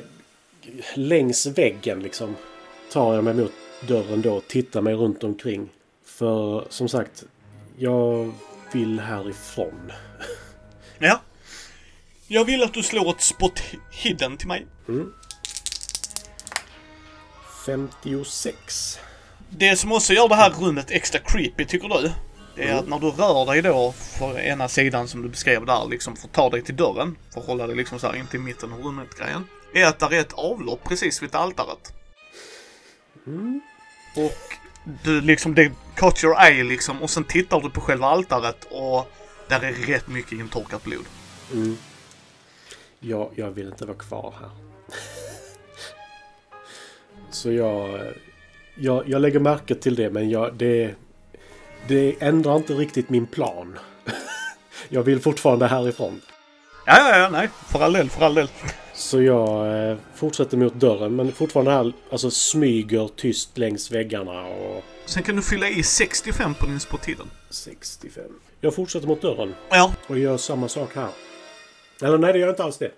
längs 0.94 1.46
väggen 1.46 2.00
liksom 2.00 2.36
tar 2.92 3.14
jag 3.14 3.24
mig 3.24 3.34
mot 3.34 3.52
dörren 3.88 4.22
då 4.22 4.34
och 4.34 4.48
tittar 4.48 4.80
mig 4.80 4.94
runt 4.94 5.24
omkring. 5.24 5.68
För 6.04 6.64
som 6.68 6.88
sagt, 6.88 7.24
Jag 7.80 8.32
vill 8.72 9.00
härifrån. 9.00 9.92
Ja. 10.98 11.20
Jag 12.26 12.44
vill 12.44 12.62
att 12.62 12.74
du 12.74 12.82
slår 12.82 13.10
ett 13.10 13.20
spot 13.20 13.62
hidden 13.90 14.36
till 14.36 14.48
mig. 14.48 14.66
56. 17.66 18.98
Det 19.50 19.76
som 19.76 19.92
också 19.92 20.12
gör 20.12 20.28
det 20.28 20.34
här 20.34 20.50
rummet 20.50 20.90
extra 20.90 21.20
creepy, 21.20 21.64
tycker 21.64 21.88
du? 21.88 22.12
Det 22.56 22.68
är 22.68 22.74
att 22.74 22.88
när 22.88 22.98
du 22.98 23.10
rör 23.10 23.46
dig 23.46 23.62
då 23.62 23.92
för 23.92 24.38
ena 24.38 24.68
sidan 24.68 25.08
som 25.08 25.22
du 25.22 25.28
beskrev 25.28 25.66
där, 25.66 25.88
liksom 25.90 26.16
för 26.16 26.28
att 26.28 26.34
ta 26.34 26.50
dig 26.50 26.64
till 26.64 26.76
dörren, 26.76 27.16
för 27.32 27.40
att 27.40 27.46
hålla 27.46 27.66
dig 27.66 27.76
liksom 27.76 27.98
så 27.98 28.06
här 28.06 28.16
inte 28.16 28.36
i 28.36 28.40
mitten 28.40 28.72
av 28.72 28.80
rummet-grejen, 28.80 29.44
är 29.74 29.86
att 29.86 29.98
där 29.98 30.12
är 30.12 30.20
ett 30.20 30.32
avlopp 30.32 30.84
precis 30.84 31.22
vid 31.22 31.34
altaret. 31.34 31.92
Och 34.16 34.54
du 35.04 35.20
liksom, 35.20 35.54
det 35.54 35.72
caught 35.98 36.24
your 36.24 36.36
eye 36.40 36.64
liksom, 36.64 37.02
och 37.02 37.10
sen 37.10 37.24
tittar 37.24 37.60
du 37.60 37.70
på 37.70 37.80
själva 37.80 38.06
altaret 38.06 38.68
och 38.70 39.10
där 39.48 39.60
är 39.60 39.72
rätt 39.72 40.08
mycket 40.08 40.32
intorkat 40.32 40.84
blod. 40.84 41.04
Jag, 43.00 43.30
jag 43.34 43.50
vill 43.50 43.66
inte 43.66 43.86
vara 43.86 43.96
kvar 43.96 44.34
här. 44.40 44.50
Så 47.30 47.52
jag, 47.52 48.00
jag... 48.74 49.08
Jag 49.08 49.22
lägger 49.22 49.40
märke 49.40 49.74
till 49.74 49.94
det, 49.94 50.10
men 50.10 50.30
jag, 50.30 50.54
det... 50.54 50.94
Det 51.88 52.16
ändrar 52.20 52.56
inte 52.56 52.74
riktigt 52.74 53.10
min 53.10 53.26
plan. 53.26 53.78
Jag 54.88 55.02
vill 55.02 55.20
fortfarande 55.20 55.66
härifrån. 55.66 56.20
Ja, 56.86 57.10
ja, 57.10 57.18
ja, 57.18 57.28
nej. 57.28 57.48
För 57.68 57.80
all 57.80 57.92
del, 57.92 58.10
för 58.10 58.24
all 58.24 58.34
del. 58.34 58.48
Så 58.94 59.22
jag 59.22 59.88
eh, 59.90 59.96
fortsätter 60.14 60.56
mot 60.56 60.74
dörren, 60.74 61.16
men 61.16 61.32
fortfarande 61.32 61.70
här, 61.70 61.92
alltså 62.10 62.30
smyger 62.30 63.08
tyst 63.16 63.58
längs 63.58 63.90
väggarna 63.90 64.46
och... 64.46 64.84
Sen 65.08 65.22
kan 65.22 65.36
du 65.36 65.42
fylla 65.42 65.68
i 65.68 65.82
65 65.82 66.54
på 66.54 66.66
din 66.66 66.80
spottiden. 66.80 67.26
65. 67.50 68.24
Jag 68.60 68.74
fortsätter 68.74 69.06
mot 69.06 69.22
dörren 69.22 69.54
Ja. 69.70 69.92
och 70.06 70.18
gör 70.18 70.36
samma 70.36 70.68
sak 70.68 70.94
här. 70.94 71.08
Eller 72.02 72.18
nej, 72.18 72.32
det 72.32 72.38
gör 72.38 72.48
inte 72.50 72.64
alls 72.64 72.78
det. 72.78 72.90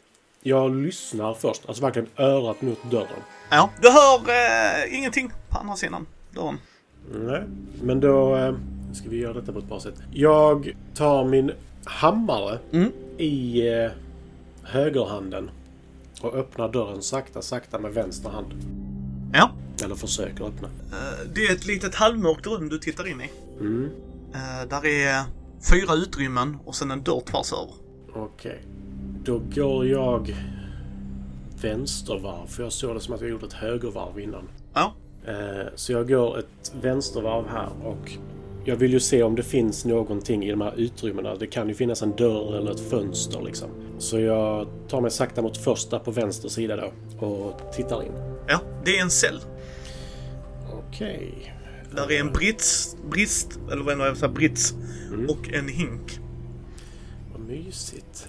Jag 0.42 0.76
lyssnar 0.76 1.34
först, 1.34 1.62
alltså 1.68 1.82
verkligen 1.82 2.08
örat 2.16 2.62
mot 2.62 2.90
dörren. 2.90 3.20
Ja. 3.50 3.70
Du 3.82 3.88
hör 3.90 4.18
eh, 4.18 4.98
ingenting 4.98 5.32
på 5.48 5.58
andra 5.58 5.76
sidan 5.76 6.06
dörren. 6.34 6.58
Nej, 7.14 7.42
men 7.82 8.00
då 8.00 8.36
eh, 8.36 8.54
ska 8.94 9.08
vi 9.08 9.16
göra 9.16 9.32
detta 9.32 9.52
på 9.52 9.58
ett 9.58 9.64
bra 9.64 9.80
sätt. 9.80 9.94
Jag 10.12 10.76
tar 10.94 11.24
min 11.24 11.52
hammare 11.84 12.58
Mm. 12.72 12.92
i 13.18 13.68
eh, 13.68 13.90
högerhanden 14.62 15.50
och 16.20 16.34
öppnar 16.34 16.68
dörren 16.68 17.02
sakta, 17.02 17.42
sakta 17.42 17.78
med 17.78 17.94
vänster 17.94 18.30
hand. 18.30 18.52
Ja. 19.32 19.50
Eller 19.84 19.94
försöker 19.94 20.44
öppna. 20.44 20.68
Eh, 20.68 21.28
Det 21.34 21.46
är 21.46 21.52
ett 21.52 21.66
litet 21.66 21.94
halvmörkt 21.94 22.46
rum 22.46 22.68
du 22.68 22.78
tittar 22.78 23.08
in 23.08 23.20
i. 23.20 23.30
Mm. 23.60 23.90
Eh, 24.34 24.68
Där 24.68 24.87
är 24.87 25.22
fyra 25.70 25.94
utrymmen 25.94 26.56
och 26.64 26.75
sen 26.75 26.90
en 26.90 27.02
dörr 27.02 27.20
tvärs 27.20 27.52
över. 27.52 27.75
Okej. 28.14 28.62
Då 29.25 29.38
går 29.54 29.87
jag 29.87 30.37
vänstervarv. 31.62 32.46
För 32.46 32.62
jag 32.62 32.72
såg 32.72 32.94
det 32.96 33.00
som 33.00 33.14
att 33.14 33.20
jag 33.20 33.30
gjort 33.30 33.42
ett 33.42 33.52
högervarv 33.52 34.20
innan. 34.20 34.49
Ja. 34.75 34.92
Eh, 35.26 35.66
Så 35.75 35.92
jag 35.92 36.08
går 36.08 36.38
ett 36.38 36.72
vänstervarv 36.82 37.49
här 37.49 37.68
och 37.84 38.12
jag 38.70 38.76
vill 38.76 38.92
ju 38.92 39.00
se 39.00 39.22
om 39.22 39.36
det 39.36 39.42
finns 39.42 39.84
någonting 39.84 40.44
i 40.44 40.50
de 40.50 40.60
här 40.60 40.74
utrymmena. 40.76 41.34
Det 41.34 41.46
kan 41.46 41.68
ju 41.68 41.74
finnas 41.74 42.02
en 42.02 42.16
dörr 42.16 42.56
eller 42.56 42.70
ett 42.70 42.90
fönster 42.90 43.42
liksom. 43.42 43.68
Så 43.98 44.20
jag 44.20 44.68
tar 44.88 45.00
mig 45.00 45.10
sakta 45.10 45.42
mot 45.42 45.56
första 45.56 45.98
på 45.98 46.10
vänster 46.10 46.48
sida 46.48 46.76
då 46.76 46.92
och 47.26 47.72
tittar 47.72 48.02
in. 48.02 48.12
Ja, 48.48 48.60
det 48.84 48.98
är 48.98 49.02
en 49.02 49.10
cell. 49.10 49.40
Okej. 50.72 51.54
Där 51.94 52.12
är 52.12 52.20
en 52.20 52.32
brits, 52.32 52.96
brist, 53.10 53.58
eller 53.72 53.82
vad 53.82 54.08
jag 54.08 54.16
säga, 54.16 54.32
brits 54.32 54.74
och 55.28 55.52
en 55.52 55.68
hink. 55.68 56.20
Vad 57.32 57.40
mysigt. 57.40 58.28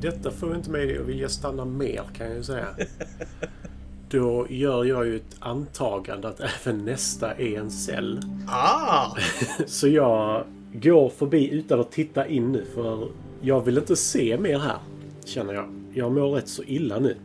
Detta 0.00 0.30
får 0.30 0.56
inte 0.56 0.70
mig 0.70 0.98
att 0.98 1.06
vilja 1.06 1.28
stanna 1.28 1.64
mer 1.64 2.02
kan 2.16 2.26
jag 2.26 2.36
ju 2.36 2.42
säga. 2.42 2.66
Då 4.08 4.46
gör 4.50 4.84
jag 4.84 5.06
ju 5.06 5.16
ett 5.16 5.36
antagande 5.38 6.28
att 6.28 6.40
även 6.40 6.84
nästa 6.84 7.34
är 7.34 7.58
en 7.58 7.70
cell. 7.70 8.20
Ah! 8.48 9.16
Så 9.66 9.88
jag 9.88 10.44
går 10.72 11.08
förbi 11.08 11.50
utan 11.50 11.80
att 11.80 11.92
titta 11.92 12.26
in 12.26 12.52
nu 12.52 12.64
för 12.74 13.08
jag 13.40 13.60
vill 13.60 13.78
inte 13.78 13.96
se 13.96 14.38
mer 14.38 14.58
här. 14.58 14.78
Känner 15.24 15.54
jag. 15.54 15.68
Jag 15.92 16.12
mår 16.12 16.34
rätt 16.34 16.48
så 16.48 16.62
illa 16.62 16.98
nu. 16.98 17.16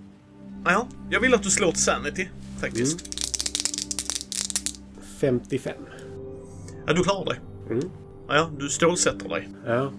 Ja, 0.66 0.88
jag 1.10 1.20
vill 1.20 1.34
att 1.34 1.44
du 1.44 1.50
slår 1.50 1.70
ett 1.70 1.78
sanity, 1.78 2.28
faktiskt. 2.62 3.20
55. 5.20 5.74
Ja, 6.88 6.94
du 6.94 7.04
klarar 7.04 7.26
dig. 7.26 7.40
Mm. 7.70 7.90
Ja, 8.28 8.50
du 8.60 8.70
stålsätter 8.70 9.30
dig. 9.30 9.50
Ja. 9.66 9.92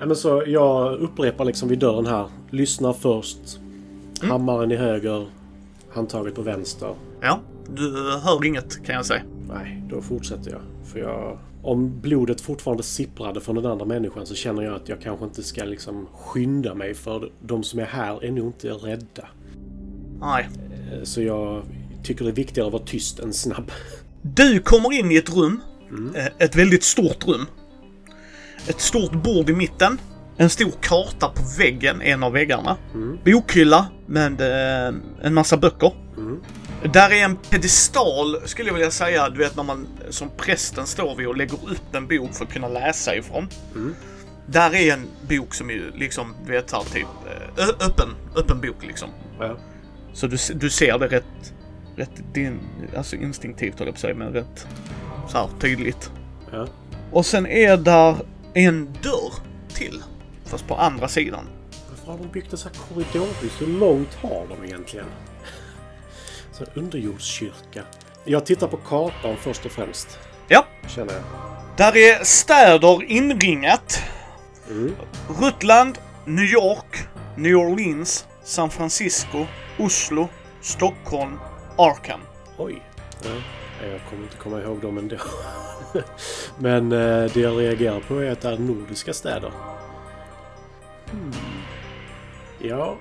ja 0.00 0.06
men 0.06 0.16
så 0.16 0.42
jag 0.46 0.98
upprepar 0.98 1.44
liksom 1.44 1.68
vid 1.68 1.78
dörren 1.78 2.06
här. 2.06 2.28
Lyssnar 2.50 2.92
först. 2.92 3.60
Hammaren 4.22 4.72
i 4.72 4.76
höger. 4.76 5.26
Handtaget 5.92 6.34
på 6.34 6.42
vänster. 6.42 6.94
Ja, 7.20 7.40
du 7.74 7.90
hör 8.24 8.44
inget 8.44 8.84
kan 8.86 8.94
jag 8.94 9.06
säga. 9.06 9.22
Nej, 9.48 9.82
då 9.90 10.02
fortsätter 10.02 10.50
jag. 10.50 10.60
För 10.92 10.98
jag... 10.98 11.38
Om 11.62 12.00
blodet 12.00 12.40
fortfarande 12.40 12.82
sipprade 12.82 13.40
från 13.40 13.54
den 13.56 13.66
andra 13.66 13.84
människan 13.84 14.26
så 14.26 14.34
känner 14.34 14.62
jag 14.62 14.74
att 14.74 14.88
jag 14.88 15.00
kanske 15.00 15.24
inte 15.24 15.42
ska 15.42 15.64
liksom 15.64 16.06
skynda 16.14 16.74
mig 16.74 16.94
för 16.94 17.30
de 17.42 17.62
som 17.62 17.78
är 17.78 17.84
här 17.84 18.24
är 18.24 18.30
nog 18.32 18.46
inte 18.46 18.68
rädda. 18.68 19.28
Nej. 20.20 20.48
Eh, 20.92 21.02
Så 21.02 21.22
jag 21.22 21.62
tycker 22.02 22.24
det 22.24 22.30
är 22.30 22.34
viktigare 22.34 22.66
att 22.66 22.72
vara 22.72 22.82
tyst 22.84 23.18
än 23.18 23.32
snabb. 23.32 23.70
Du 24.22 24.60
kommer 24.60 24.92
in 24.98 25.12
i 25.12 25.16
ett 25.16 25.36
rum. 25.36 25.60
Eh, 26.16 26.26
Ett 26.38 26.56
väldigt 26.56 26.84
stort 26.84 27.26
rum. 27.28 27.46
Ett 28.68 28.80
stort 28.80 29.12
bord 29.12 29.50
i 29.50 29.52
mitten. 29.52 30.00
En 30.36 30.50
stor 30.50 30.70
karta 30.80 31.28
på 31.28 31.42
väggen, 31.58 32.02
en 32.02 32.22
av 32.22 32.32
väggarna. 32.32 32.76
Bokhylla 33.24 33.86
med 34.08 34.40
eh, 34.40 34.94
en 35.22 35.34
massa 35.34 35.56
böcker. 35.56 35.92
Där 36.92 37.10
är 37.10 37.24
en 37.24 37.36
pedestal, 37.36 38.36
skulle 38.44 38.68
jag 38.68 38.74
vilja 38.74 38.90
säga, 38.90 39.28
du 39.28 39.38
vet 39.38 39.56
när 39.56 39.62
man 39.62 39.86
som 40.10 40.30
prästen 40.36 40.86
står 40.86 41.16
vid 41.16 41.26
och 41.26 41.36
lägger 41.36 41.54
upp 41.54 41.94
en 41.94 42.08
bok 42.08 42.34
för 42.34 42.44
att 42.44 42.52
kunna 42.52 42.68
läsa 42.68 43.16
ifrån. 43.16 43.48
Där 44.46 44.74
är 44.74 44.92
en 44.92 45.06
bok 45.28 45.54
som 45.54 45.70
är 45.70 45.92
liksom, 45.94 46.34
du 46.46 46.52
vet 46.52 46.72
här 46.72 46.82
typ, 46.92 47.06
eh, 47.58 47.68
öppen, 47.68 48.08
öppen 48.36 48.60
bok 48.60 48.86
liksom. 48.86 49.08
Ja. 49.38 49.56
Så 50.12 50.26
du, 50.26 50.36
du 50.54 50.70
ser 50.70 50.98
det 50.98 51.06
rätt, 51.06 51.54
rätt 51.96 52.34
din, 52.34 52.60
alltså 52.96 53.16
instinktivt 53.16 53.78
höll 53.78 53.88
jag 53.88 53.94
på 53.94 53.96
att 53.96 54.00
säga, 54.00 54.14
men 54.14 54.32
rätt 54.32 54.66
så 55.28 55.38
här 55.38 55.48
tydligt. 55.60 56.10
Ja. 56.52 56.66
Och 57.12 57.26
sen 57.26 57.46
är 57.46 57.76
där 57.76 58.16
en 58.54 58.92
dörr 59.02 59.32
till. 59.74 60.02
Fast 60.44 60.66
på 60.66 60.74
andra 60.74 61.08
sidan. 61.08 61.44
Varför 62.08 62.18
har 62.18 62.28
de 62.28 62.32
byggt 62.32 62.52
en 62.52 62.58
sån 62.58 62.72
här 62.74 62.80
korridorhus? 62.88 63.60
Hur 63.60 63.66
långt 63.66 64.14
har 64.14 64.46
de 64.48 64.64
egentligen? 64.64 65.06
Så 66.52 66.64
en 66.64 66.70
underjordskyrka. 66.74 67.82
Jag 68.24 68.46
tittar 68.46 68.68
på 68.68 68.76
kartan 68.76 69.36
först 69.36 69.66
och 69.66 69.72
främst. 69.72 70.18
Ja, 70.48 70.66
Känner 70.86 71.12
jag. 71.12 71.22
där 71.76 71.96
är 71.96 72.24
städer 72.24 73.02
inringat. 73.10 74.02
Mm. 74.70 74.94
Rutland, 75.40 75.98
New 76.24 76.44
York, 76.44 77.08
New 77.36 77.56
Orleans, 77.56 78.26
San 78.44 78.70
Francisco, 78.70 79.46
Oslo, 79.78 80.28
Stockholm, 80.60 81.38
Arkham. 81.78 82.20
Oj. 82.56 82.82
Ja. 83.24 83.30
Jag 83.86 84.00
kommer 84.10 84.22
inte 84.22 84.36
komma 84.36 84.60
ihåg 84.60 84.80
dem 84.80 84.98
ändå. 84.98 85.16
Men 86.58 86.92
eh, 86.92 87.32
det 87.32 87.40
jag 87.40 87.60
reagerar 87.60 88.00
på 88.00 88.18
är 88.18 88.30
att 88.30 88.40
det 88.40 88.48
är 88.48 88.58
nordiska 88.58 89.14
städer. 89.14 89.52
Hmm. 91.10 91.57
Ja. 92.62 92.96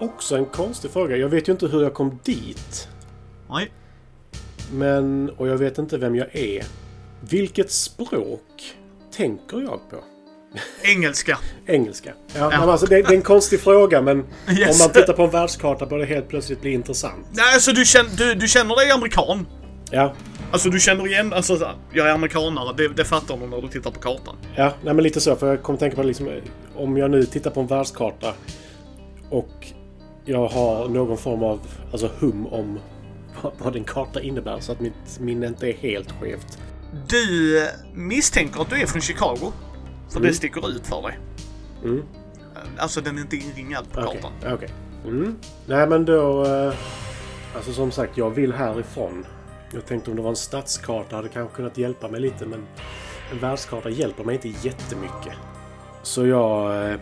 Också 0.00 0.36
en 0.36 0.44
konstig 0.46 0.90
fråga. 0.90 1.16
Jag 1.16 1.28
vet 1.28 1.48
ju 1.48 1.52
inte 1.52 1.66
hur 1.66 1.82
jag 1.82 1.94
kom 1.94 2.18
dit. 2.24 2.88
Nej. 3.50 3.70
Men, 4.72 5.30
och 5.36 5.48
jag 5.48 5.56
vet 5.56 5.78
inte 5.78 5.98
vem 5.98 6.14
jag 6.16 6.36
är. 6.36 6.64
Vilket 7.20 7.70
språk 7.70 8.74
tänker 9.16 9.60
jag 9.60 9.80
på? 9.90 9.96
Engelska. 10.82 11.38
Engelska. 11.66 12.12
Ja, 12.34 12.48
men 12.50 12.68
Alltså, 12.68 12.86
det, 12.86 13.02
det 13.02 13.08
är 13.08 13.16
en 13.16 13.22
konstig 13.22 13.60
fråga 13.60 14.02
men 14.02 14.18
Yes. 14.58 14.80
om 14.80 14.86
man 14.86 14.92
tittar 14.92 15.12
på 15.12 15.22
en 15.22 15.30
världskarta 15.30 15.86
börjar 15.86 16.06
det 16.06 16.14
helt 16.14 16.28
plötsligt 16.28 16.60
bli 16.60 16.70
intressant. 16.72 17.26
Nej, 17.32 17.54
alltså 17.54 17.72
du 17.72 17.84
känner, 17.84 18.10
du, 18.16 18.34
du 18.34 18.48
känner 18.48 18.76
dig 18.76 18.90
amerikan. 18.90 19.46
Ja, 19.90 20.14
Alltså 20.50 20.70
du 20.70 20.80
känner 20.80 21.06
igen, 21.06 21.32
alltså 21.32 21.72
jag 21.92 22.08
är 22.08 22.12
amerikanare, 22.12 22.74
det, 22.76 22.88
det 22.88 23.04
fattar 23.04 23.36
man 23.36 23.50
när 23.50 23.60
du 23.62 23.68
tittar 23.68 23.90
på 23.90 24.00
kartan. 24.00 24.36
ja 24.56 24.72
nej, 24.82 24.94
men 24.94 25.02
lite 25.04 25.20
så. 25.20 25.36
För 25.36 25.46
jag 25.48 25.62
kommer 25.62 25.78
tänka 25.78 25.96
på 25.96 26.02
liksom, 26.02 26.30
om 26.76 26.96
jag 26.96 27.10
nu 27.10 27.24
tittar 27.24 27.50
på 27.50 27.60
en 27.60 27.66
världskarta 27.66 28.32
och 29.30 29.66
jag 30.24 30.48
har 30.48 30.88
någon 30.88 31.16
form 31.18 31.42
av 31.42 31.60
alltså, 31.92 32.10
hum 32.18 32.46
om 32.46 32.78
vad- 33.58 33.76
en 33.76 33.84
karta 33.84 34.20
innebär 34.20 34.60
så 34.60 34.72
att 34.72 34.80
mitt 34.80 35.20
minne 35.20 35.46
inte 35.46 35.68
är 35.68 35.72
helt 35.74 36.12
skevt. 36.12 36.58
Du 37.08 37.62
misstänker 37.94 38.60
att 38.60 38.70
du 38.70 38.76
är 38.82 38.86
från 38.86 39.02
Chicago. 39.02 39.52
För 40.08 40.20
det 40.20 40.32
sticker 40.34 40.68
ut 40.70 40.86
för 40.86 41.02
dig. 41.02 41.18
Mm. 41.84 42.02
Alltså 42.78 43.00
den 43.00 43.16
är 43.18 43.20
inte 43.22 43.36
inringad 43.36 43.92
på 43.92 44.00
Okej. 44.00 44.20
kartan. 44.22 44.54
okej. 44.54 44.68
Mm. 45.04 45.36
Nej 45.66 45.86
men 45.86 46.04
då... 46.04 46.44
eh, 46.46 46.74
Alltså 47.56 47.72
som 47.72 47.90
sagt, 47.90 48.16
jag 48.18 48.30
vill 48.30 48.52
härifrån. 48.52 49.26
Jag 49.74 49.86
tänkte 49.86 50.10
om 50.10 50.16
det 50.16 50.22
var 50.22 50.30
en 50.30 50.36
stadskarta 50.36 51.16
hade 51.16 51.28
kanske 51.28 51.56
kunnat 51.56 51.78
hjälpa 51.78 52.08
mig 52.08 52.20
lite 52.20 52.46
men... 52.46 52.66
en 53.32 53.38
världskarta 53.38 53.90
hjälper 53.90 54.24
mig 54.24 54.34
inte 54.34 54.48
jättemycket. 54.48 55.32
Så 56.02 56.26
jag, 56.26 56.84
eh, 56.90 56.98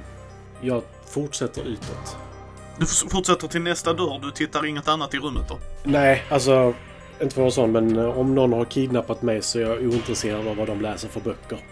jag 0.61 0.83
fortsätter 1.15 1.63
utåt. 1.63 2.17
Du 2.79 2.87
fortsätter 2.87 3.49
till 3.49 3.61
nästa 3.63 3.93
dörr. 3.93 4.21
Du 4.23 4.31
tittar 4.31 4.67
inget 4.67 4.89
annat 4.89 5.15
i 5.15 5.19
rummet 5.19 5.49
då? 5.49 5.59
Nej, 5.85 6.25
alltså 6.31 6.75
inte 7.21 7.35
för 7.35 7.41
att 7.43 7.45
vara 7.45 7.51
sån, 7.51 7.73
men 7.73 7.97
eh, 7.99 8.19
om 8.19 8.35
någon 8.35 8.53
har 8.53 8.65
kidnappat 8.65 9.23
mig 9.23 9.43
så 9.43 9.59
är 9.59 9.63
jag 9.63 9.79
ointresserad 9.83 10.49
av 10.49 10.57
vad 10.57 10.67
de 10.67 10.81
läser 10.81 11.09
för 11.09 11.21
böcker. 11.21 11.59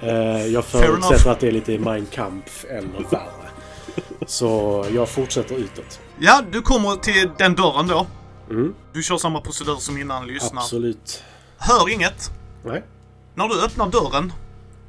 Eh, 0.00 0.46
jag 0.46 0.64
förutsätter 0.64 1.30
att 1.30 1.40
det 1.40 1.48
är 1.48 1.52
lite 1.52 1.78
Mein 1.78 2.06
Kampf 2.06 2.64
eller 2.64 3.10
värre. 3.10 3.50
Så 4.26 4.84
jag 4.92 5.08
fortsätter 5.08 5.54
utåt. 5.56 6.00
Ja, 6.18 6.42
du 6.52 6.62
kommer 6.62 6.96
till 6.96 7.30
den 7.38 7.54
dörren 7.54 7.86
då. 7.86 8.06
Mm, 8.50 8.74
Du 8.92 9.02
kör 9.02 9.18
samma 9.18 9.40
procedur 9.40 9.76
som 9.76 9.98
innan, 9.98 10.26
lyssnar. 10.26 10.62
absolut. 10.62 11.22
Hör 11.58 11.88
inget. 11.90 12.30
Nej. 12.64 12.82
När 13.34 13.48
du 13.48 13.64
öppnar 13.64 13.88
dörren. 13.88 14.32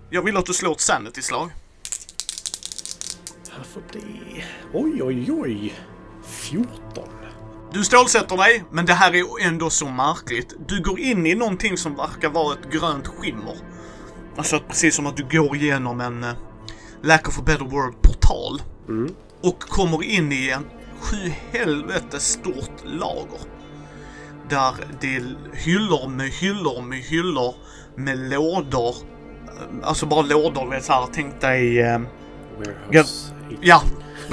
Jag 0.09 0.21
vill 0.21 0.37
att 0.37 0.45
du 0.45 0.53
slår 0.53 0.71
ett 0.71 0.81
sanity-slag. 0.81 1.49
Varför 3.57 3.81
det? 3.91 4.43
Oj, 4.73 5.03
oj, 5.03 5.31
oj. 5.31 5.73
14. 6.23 7.09
Du 7.73 7.83
stålsätter 7.83 8.37
dig, 8.37 8.63
men 8.71 8.85
det 8.85 8.93
här 8.93 9.15
är 9.15 9.47
ändå 9.47 9.69
så 9.69 9.87
märkligt. 9.89 10.55
Du 10.67 10.81
går 10.81 10.99
in 10.99 11.25
i 11.25 11.35
någonting 11.35 11.77
som 11.77 11.95
verkar 11.95 12.29
vara 12.29 12.53
ett 12.53 12.71
grönt 12.71 13.07
skimmer. 13.07 13.55
Alltså 14.37 14.59
precis 14.59 14.95
som 14.95 15.07
att 15.07 15.17
du 15.17 15.23
går 15.31 15.55
igenom 15.55 16.01
en, 16.01 16.23
eh, 16.23 16.33
lack 17.03 17.27
of 17.27 17.39
a 17.39 17.41
better 17.45 17.65
word, 17.65 18.01
portal. 18.01 18.61
Mm. 18.87 19.15
Och 19.41 19.59
kommer 19.59 20.03
in 20.03 20.31
i 20.31 20.49
en 20.49 20.65
sju 20.99 21.31
helvete 21.51 22.19
stort 22.19 22.83
lager. 22.83 23.39
Där 24.49 24.73
det 25.01 25.15
är 25.15 25.35
hyllor 25.53 26.09
med 26.09 26.29
hyllor 26.29 26.81
med 26.81 26.99
hyllor 26.99 27.55
med 27.95 28.29
lådor. 28.29 28.95
Alltså 29.83 30.05
bara 30.05 30.21
lådor, 30.21 30.63
du 30.63 30.69
vet 30.69 30.83
såhär, 30.83 31.07
tänk 31.13 31.41
dig... 31.41 31.81
Eh, 31.81 31.99
Warehouse. 32.57 33.36
Ja, 33.61 33.81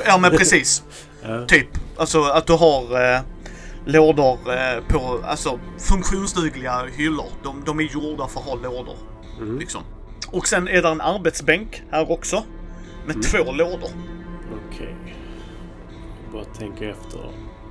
ja 0.06 0.18
men 0.18 0.30
precis. 0.30 0.82
Typ. 1.48 1.68
Alltså 1.96 2.22
att 2.22 2.46
du 2.46 2.52
har 2.52 3.14
eh, 3.14 3.20
lådor 3.84 4.38
eh, 4.46 4.84
på, 4.88 5.20
alltså 5.24 5.60
funktionsdugliga 5.78 6.86
hyllor. 6.96 7.28
De, 7.42 7.62
de 7.66 7.80
är 7.80 7.84
gjorda 7.84 8.28
för 8.28 8.40
att 8.40 8.46
ha 8.46 8.54
lådor. 8.54 8.96
Mm. 9.38 9.58
Liksom. 9.58 9.82
Och 10.30 10.48
sen 10.48 10.68
är 10.68 10.82
det 10.82 10.88
en 10.88 11.00
arbetsbänk 11.00 11.82
här 11.90 12.10
också. 12.10 12.42
Med 13.06 13.22
två 13.22 13.52
lådor. 13.52 13.90
Okej. 14.68 14.96
Bara 16.32 16.44
tänka 16.44 16.90
efter. 16.90 17.20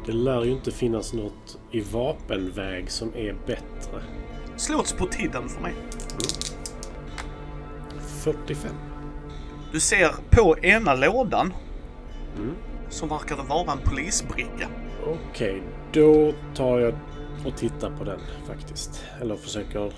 Det 0.05 0.11
lär 0.11 0.43
ju 0.43 0.51
inte 0.51 0.71
finnas 0.71 1.13
något 1.13 1.57
i 1.71 1.81
vapenväg 1.81 2.91
som 2.91 3.15
är 3.15 3.35
bättre. 3.45 4.03
Slås 4.57 4.93
på 4.93 5.05
tiden 5.05 5.49
för 5.49 5.61
mig. 5.61 5.73
45. 8.23 8.92
Du 9.73 9.79
ser 9.79 10.11
på 10.29 10.57
ena 10.61 10.95
lådan 10.95 11.53
Mm. 12.37 12.55
så 12.89 13.05
verkar 13.05 13.35
vara 13.35 13.71
en 13.71 13.77
polisbricka. 13.77 14.67
Okej, 15.05 15.61
då 15.91 16.33
tar 16.55 16.79
jag 16.79 16.93
och 17.45 17.57
tittar 17.57 17.89
på 17.97 18.03
den 18.03 18.19
faktiskt. 18.47 19.03
Eller 19.21 19.35
försöker... 19.35 19.93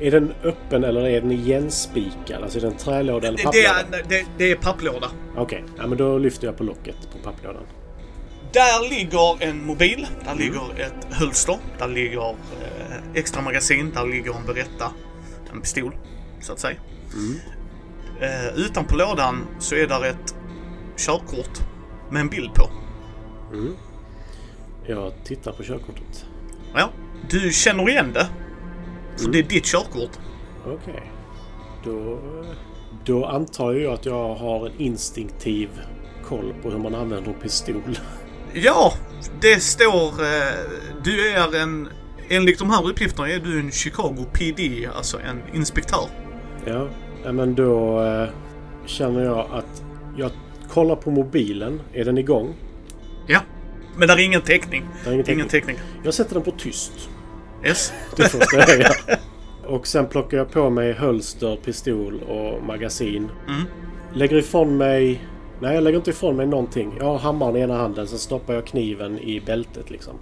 Är- 0.00 0.10
den 0.10 0.34
öppen 0.42 0.84
eller 0.84 1.06
är 1.08 1.20
den 1.20 1.32
igenspikad? 1.32 2.42
Alltså 2.42 2.58
är 2.58 2.62
det 2.62 2.68
en 2.68 2.76
trälåda 2.76 3.28
eller 3.28 3.38
papplåda? 3.38 3.68
det, 3.90 3.96
är, 3.98 4.04
det, 4.08 4.26
det 4.38 4.50
är 4.50 4.56
papplåda. 4.56 5.10
Okej, 5.36 5.64
ja, 5.78 5.86
men 5.86 5.98
då 5.98 6.18
lyfter 6.18 6.46
jag 6.46 6.56
på 6.56 6.64
locket 6.64 6.96
på 7.12 7.18
papplådan. 7.30 7.62
Där 8.52 8.90
ligger 8.90 9.42
en 9.42 9.66
mobil, 9.66 10.06
där 10.24 10.34
ligger 10.34 10.80
ett 10.80 11.06
hölster, 11.14 11.56
där 11.78 11.88
ligger 11.88 12.30
eh, 12.30 12.36
extra 13.14 13.42
magasin, 13.42 13.90
där 13.94 14.06
ligger 14.06 14.34
en 14.36 14.46
beretta, 14.46 14.92
en 15.52 15.60
pistol, 15.60 15.96
så 16.40 16.52
att 16.52 16.58
säga. 16.58 16.76
Eh, 18.20 18.54
utanpå 18.56 18.96
lådan 18.96 19.46
så 19.58 19.74
är 19.74 19.86
där 19.86 20.04
ett 20.04 20.34
körkort 20.96 21.60
med 22.10 22.20
en 22.20 22.28
bild 22.28 22.54
på. 22.54 22.70
Jag 24.86 25.12
tittar 25.24 25.52
på 25.52 25.62
körkortet. 25.62 26.26
Ja, 26.74 26.90
du 27.30 27.52
känner 27.52 27.88
igen 27.88 28.12
det. 28.12 28.28
För 29.16 29.30
det 29.30 29.38
är 29.38 29.42
ditt 29.42 29.64
körkort. 29.64 30.18
Okej. 30.66 31.12
Då, 31.84 32.18
då 33.04 33.26
antar 33.26 33.72
jag 33.72 33.94
att 33.94 34.06
jag 34.06 34.34
har 34.34 34.66
en 34.66 34.80
instinktiv 34.80 35.68
koll 36.24 36.54
på 36.62 36.70
hur 36.70 36.78
man 36.78 36.94
använder 36.94 37.32
en 37.32 37.40
pistol. 37.40 37.98
Ja, 38.52 38.92
det 39.40 39.62
står... 39.62 40.08
Eh, 40.08 40.54
du 41.04 41.28
är 41.28 41.56
en... 41.62 41.88
Enligt 42.28 42.58
de 42.58 42.70
här 42.70 42.88
uppgifterna 42.88 43.28
är 43.28 43.38
du 43.38 43.60
en 43.60 43.70
Chicago 43.70 44.26
PD, 44.32 44.88
alltså 44.96 45.18
en 45.20 45.42
inspektör. 45.56 46.08
Ja, 46.64 46.88
ja, 47.24 47.32
men 47.32 47.54
då 47.54 48.02
eh, 48.04 48.28
känner 48.86 49.24
jag 49.24 49.46
att 49.52 49.82
jag 50.16 50.30
kollar 50.68 50.96
på 50.96 51.10
mobilen. 51.10 51.80
Är 51.92 52.04
den 52.04 52.18
igång? 52.18 52.54
Ja. 53.26 53.40
Men 53.96 54.08
där 54.08 54.14
är 54.16 54.20
ingen 54.24 54.40
täckning. 54.40 54.84
Är 55.06 55.12
ingen 55.12 55.30
Ingen 55.30 55.48
täckning. 55.48 55.76
täckning. 55.76 55.76
Jag 56.04 56.14
sätter 56.14 56.34
den 56.34 56.42
på 56.42 56.50
tyst. 56.50 56.92
Yes. 57.66 57.92
Det 58.16 58.22
första 58.28 58.56
jag 58.58 58.78
gör. 58.80 59.18
Och 59.66 59.86
sen 59.86 60.06
plockar 60.06 60.36
jag 60.36 60.50
på 60.50 60.70
mig 60.70 60.92
hölster, 60.92 61.56
pistol 61.64 62.20
och 62.22 62.62
magasin. 62.62 63.28
Mm. 63.48 63.62
Lägger 64.14 64.36
ifrån 64.36 64.76
mig... 64.76 65.24
Nej, 65.60 65.74
jag 65.74 65.84
lägger 65.84 65.98
inte 65.98 66.10
ifrån 66.10 66.36
mig 66.36 66.46
någonting. 66.46 66.94
Jag 66.98 67.04
har 67.04 67.18
hammaren 67.18 67.56
i 67.56 67.60
ena 67.60 67.76
handen, 67.76 68.06
sen 68.08 68.18
stoppar 68.18 68.54
jag 68.54 68.66
kniven 68.66 69.18
i 69.18 69.40
bältet 69.40 69.90
liksom. 69.90 70.14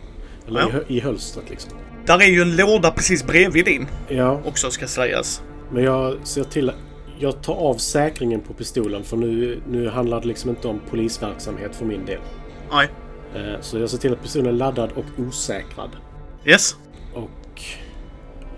Eller 0.48 0.60
Ja. 0.60 0.68
i, 0.88 0.96
i 0.96 1.00
hölstret 1.00 1.50
liksom. 1.50 1.70
Där 2.06 2.22
är 2.22 2.26
ju 2.26 2.42
en 2.42 2.56
låda 2.56 2.90
precis 2.90 3.26
bredvid 3.26 3.64
din 3.64 3.86
Ja, 4.08 4.40
också 4.44 4.70
ska 4.70 4.86
sägas. 4.86 5.42
men 5.72 5.84
jag 5.84 6.16
ser 6.22 6.44
till... 6.44 6.72
Jag 7.22 7.42
tar 7.42 7.54
av 7.54 7.74
säkringen 7.74 8.40
på 8.40 8.52
pistolen 8.52 9.04
för 9.04 9.16
nu, 9.16 9.62
nu 9.68 9.88
handlar 9.88 10.20
det 10.20 10.26
liksom 10.26 10.50
inte 10.50 10.68
om 10.68 10.80
polisverksamhet 10.90 11.76
för 11.76 11.84
min 11.84 12.04
del. 12.06 12.20
Nej. 12.72 12.88
Eh, 13.34 13.60
Så 13.60 13.78
jag 13.78 13.90
ser 13.90 13.98
till 13.98 14.12
att 14.12 14.22
pistolen 14.22 14.46
är 14.46 14.52
laddad 14.52 14.92
och 14.92 15.04
osäkrad. 15.28 15.90
Yes. 16.44 16.76
Och 17.14 17.62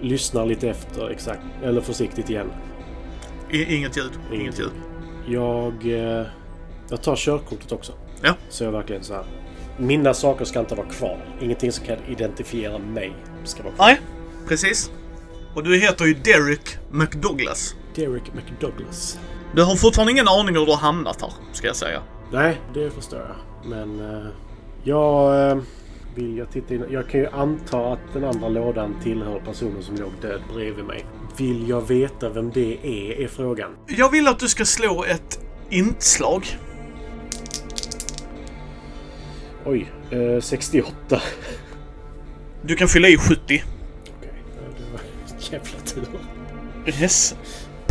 lyssnar 0.00 0.46
lite 0.46 0.68
efter 0.68 1.08
exakt, 1.10 1.42
eller 1.62 1.80
försiktigt 1.80 2.30
igen. 2.30 2.50
I, 3.50 3.74
inget 3.76 3.96
ljud. 3.96 4.10
Inget 4.32 4.58
ljud. 4.60 4.72
Jag, 5.28 5.72
eh, 5.86 6.26
jag 6.90 7.02
tar 7.02 7.16
körkortet 7.16 7.72
också. 7.72 7.92
Ja. 8.22 8.34
Så 8.48 8.64
jag 8.64 8.72
verkligen 8.72 9.02
så 9.02 9.14
här. 9.14 9.24
Mina 9.78 10.14
saker 10.14 10.44
ska 10.44 10.60
inte 10.60 10.74
vara 10.74 10.86
kvar. 10.86 11.24
Ingenting 11.40 11.72
som 11.72 11.86
kan 11.86 11.96
identifiera 12.08 12.78
mig 12.78 13.12
ska 13.44 13.62
vara 13.62 13.74
kvar. 13.74 13.86
Nej, 13.86 14.00
precis. 14.48 14.90
Och 15.54 15.62
du 15.64 15.78
heter 15.78 16.04
ju 16.04 16.14
Derek 16.14 16.78
McDouglas. 16.90 17.74
Derek 17.94 18.34
McDouglas. 18.34 19.18
Du 19.54 19.62
har 19.62 19.76
fortfarande 19.76 20.12
ingen 20.12 20.28
aning 20.28 20.56
hur 20.56 20.66
du 20.66 20.72
har 20.72 20.78
hamnat 20.78 21.20
här, 21.22 21.32
ska 21.52 21.66
jag 21.66 21.76
säga. 21.76 22.02
Nej, 22.32 22.60
det 22.74 22.90
förstår 22.90 23.18
jag. 23.18 23.70
Men 23.70 24.00
eh, 24.00 24.26
jag 24.84 25.50
eh, 25.50 25.58
vill 26.14 26.38
jag 26.38 26.50
titta 26.50 26.74
in. 26.74 26.84
Jag 26.90 27.08
kan 27.08 27.20
ju 27.20 27.26
anta 27.26 27.92
att 27.92 27.98
den 28.12 28.24
andra 28.24 28.48
lådan 28.48 28.96
tillhör 29.02 29.40
personen 29.40 29.82
som 29.82 29.96
låg 29.96 30.12
död 30.22 30.40
bredvid 30.54 30.84
mig. 30.84 31.06
Vill 31.36 31.68
jag 31.68 31.80
veta 31.88 32.28
vem 32.28 32.50
det 32.50 32.78
är, 32.82 33.20
är 33.20 33.28
frågan. 33.28 33.70
Jag 33.86 34.10
vill 34.10 34.28
att 34.28 34.38
du 34.38 34.48
ska 34.48 34.64
slå 34.64 35.04
ett 35.04 35.40
intslag. 35.70 36.58
Oj, 39.64 39.92
eh, 40.10 40.40
68. 40.40 41.20
Du 42.62 42.76
kan 42.76 42.88
fylla 42.88 43.08
i 43.08 43.16
70. 43.16 43.36
Okej, 43.44 43.62
ja, 44.20 44.62
det 44.76 44.92
var 44.92 45.00
jävla 45.52 45.78
tur. 45.84 46.20
Yes. 46.86 47.34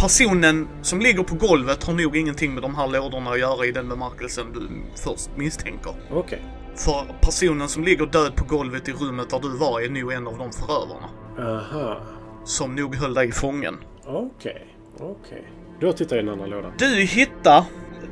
Personen 0.02 0.68
som 0.82 1.00
ligger 1.00 1.24
på 1.24 1.36
golvet 1.36 1.84
har 1.84 1.94
nog 1.94 2.18
ingenting 2.18 2.54
med 2.54 2.64
de 2.64 2.76
här 2.76 2.88
lådorna 2.88 3.32
att 3.32 3.40
göra 3.40 3.66
i 3.66 3.72
den 3.72 3.90
bemärkelsen 3.90 4.46
du 4.54 4.70
först 4.96 5.30
misstänker. 5.36 5.94
Okej. 6.12 6.42
För 6.76 7.06
personen 7.22 7.70
som 7.70 7.84
ligger 7.84 8.06
död 8.06 8.36
på 8.36 8.46
golvet 8.46 8.90
i 8.90 8.92
rummet 8.92 9.30
där 9.30 9.40
du 9.40 9.58
var 9.58 9.82
är 9.82 9.90
nog 9.90 10.14
en 10.14 10.28
av 10.28 10.38
de 10.38 10.52
förövarna. 10.52 11.10
Aha. 11.40 12.02
Som 12.46 12.76
nog 12.76 12.96
höll 12.96 13.14
dig 13.14 13.32
fången. 13.32 13.78
Okej, 14.06 14.68
okej. 15.00 15.52
Då 15.80 15.94
tittar 15.94 16.16
jag 16.16 16.24
i 16.24 16.26
den 16.26 16.34
andra 16.34 16.48
lådan. 16.48 16.72
Du 16.78 16.96
hittar... 16.96 17.64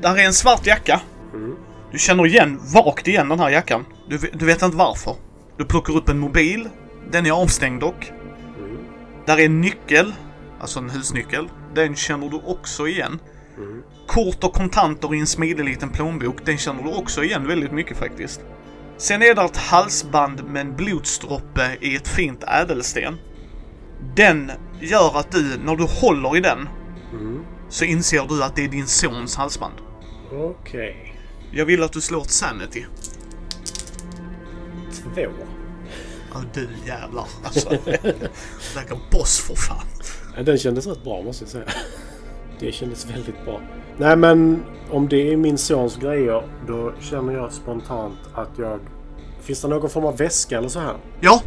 Där 0.02 0.18
är 0.18 0.26
en 0.26 0.34
svart 0.34 0.68
jacka. 0.68 1.02
Du 1.92 2.00
känner 2.00 2.28
igen, 2.28 2.60
vagt 2.74 3.08
igen 3.08 3.30
den 3.30 3.40
här 3.40 3.50
jackan. 3.50 3.86
Du, 4.08 4.18
du 4.18 4.46
vet 4.46 4.62
inte 4.62 4.78
varför. 4.78 5.16
Du 5.58 5.66
plockar 5.66 5.98
upp 5.98 6.10
en 6.10 6.20
mobil. 6.20 6.70
Den 7.12 7.26
är 7.26 7.32
avstängd 7.32 7.82
dock. 7.82 8.12
Där 9.26 9.40
är 9.40 9.46
en 9.46 9.62
nyckel. 9.62 10.14
Alltså 10.60 10.80
en 10.80 10.90
husnyckel. 10.90 11.50
Den 11.76 11.96
känner 11.96 12.30
du 12.30 12.38
också 12.46 12.88
igen. 12.88 13.20
Kort 14.08 14.44
och 14.44 14.54
kontanter 14.54 15.16
i 15.16 15.20
en 15.20 15.28
smidig 15.28 15.66
liten 15.66 15.90
plånbok. 15.90 16.46
Den 16.46 16.58
känner 16.58 16.84
du 16.84 16.90
också 16.90 17.24
igen 17.24 17.48
väldigt 17.48 17.72
mycket 17.72 17.98
faktiskt. 17.98 18.42
Sen 18.98 19.22
är 19.22 19.36
det 19.36 19.42
ett 19.42 19.58
halsband 19.58 20.44
med 20.44 20.62
en 20.62 20.76
blodsdroppe 20.76 21.78
i 21.82 21.96
ett 21.96 22.08
fint 22.08 22.44
ädelsten. 22.44 23.18
Den 24.16 24.52
gör 24.82 25.18
att 25.18 25.32
du, 25.32 25.58
när 25.64 25.76
du 25.76 25.84
håller 25.84 26.38
i 26.38 26.40
den, 26.40 26.70
så 27.70 27.86
inser 27.86 28.26
du 28.30 28.44
att 28.44 28.56
det 28.56 28.64
är 28.64 28.70
din 28.70 28.88
sons 28.88 29.36
halsband. 29.36 29.74
Okej. 30.32 31.16
Jag 31.52 31.66
vill 31.66 31.84
att 31.84 31.94
du 31.94 32.02
slår 32.02 32.22
ett 32.22 32.32
sanity. 32.32 32.86
Två. 35.16 35.22
Ja, 36.34 36.42
du 36.54 36.68
jävlar. 36.86 37.26
Alltså, 37.44 37.70
lägger 38.76 39.12
boss 39.12 39.40
för 39.40 39.56
fan. 39.56 39.86
Den 40.46 40.58
kändes 40.58 40.88
rätt 40.88 41.04
bra 41.04 41.22
måste 41.22 41.44
jag 41.44 41.50
säga. 41.50 41.64
Det 42.60 42.72
kändes 42.72 43.06
väldigt 43.10 43.46
bra. 43.46 43.62
Nej 43.98 44.16
men 44.16 44.64
om 44.92 45.08
det 45.10 45.34
är 45.34 45.38
min 45.38 45.58
sons 45.58 45.98
grejer 45.98 46.44
då 46.68 46.94
känner 47.02 47.34
jag 47.34 47.52
spontant 47.54 48.18
att 48.34 48.50
jag... 48.58 48.80
Finns 49.42 49.62
det 49.62 49.68
någon 49.68 49.90
form 49.90 50.06
av 50.06 50.18
väska 50.18 50.58
eller 50.58 50.70
så 50.70 50.80
här? 50.80 50.94
Ja, 51.22 51.42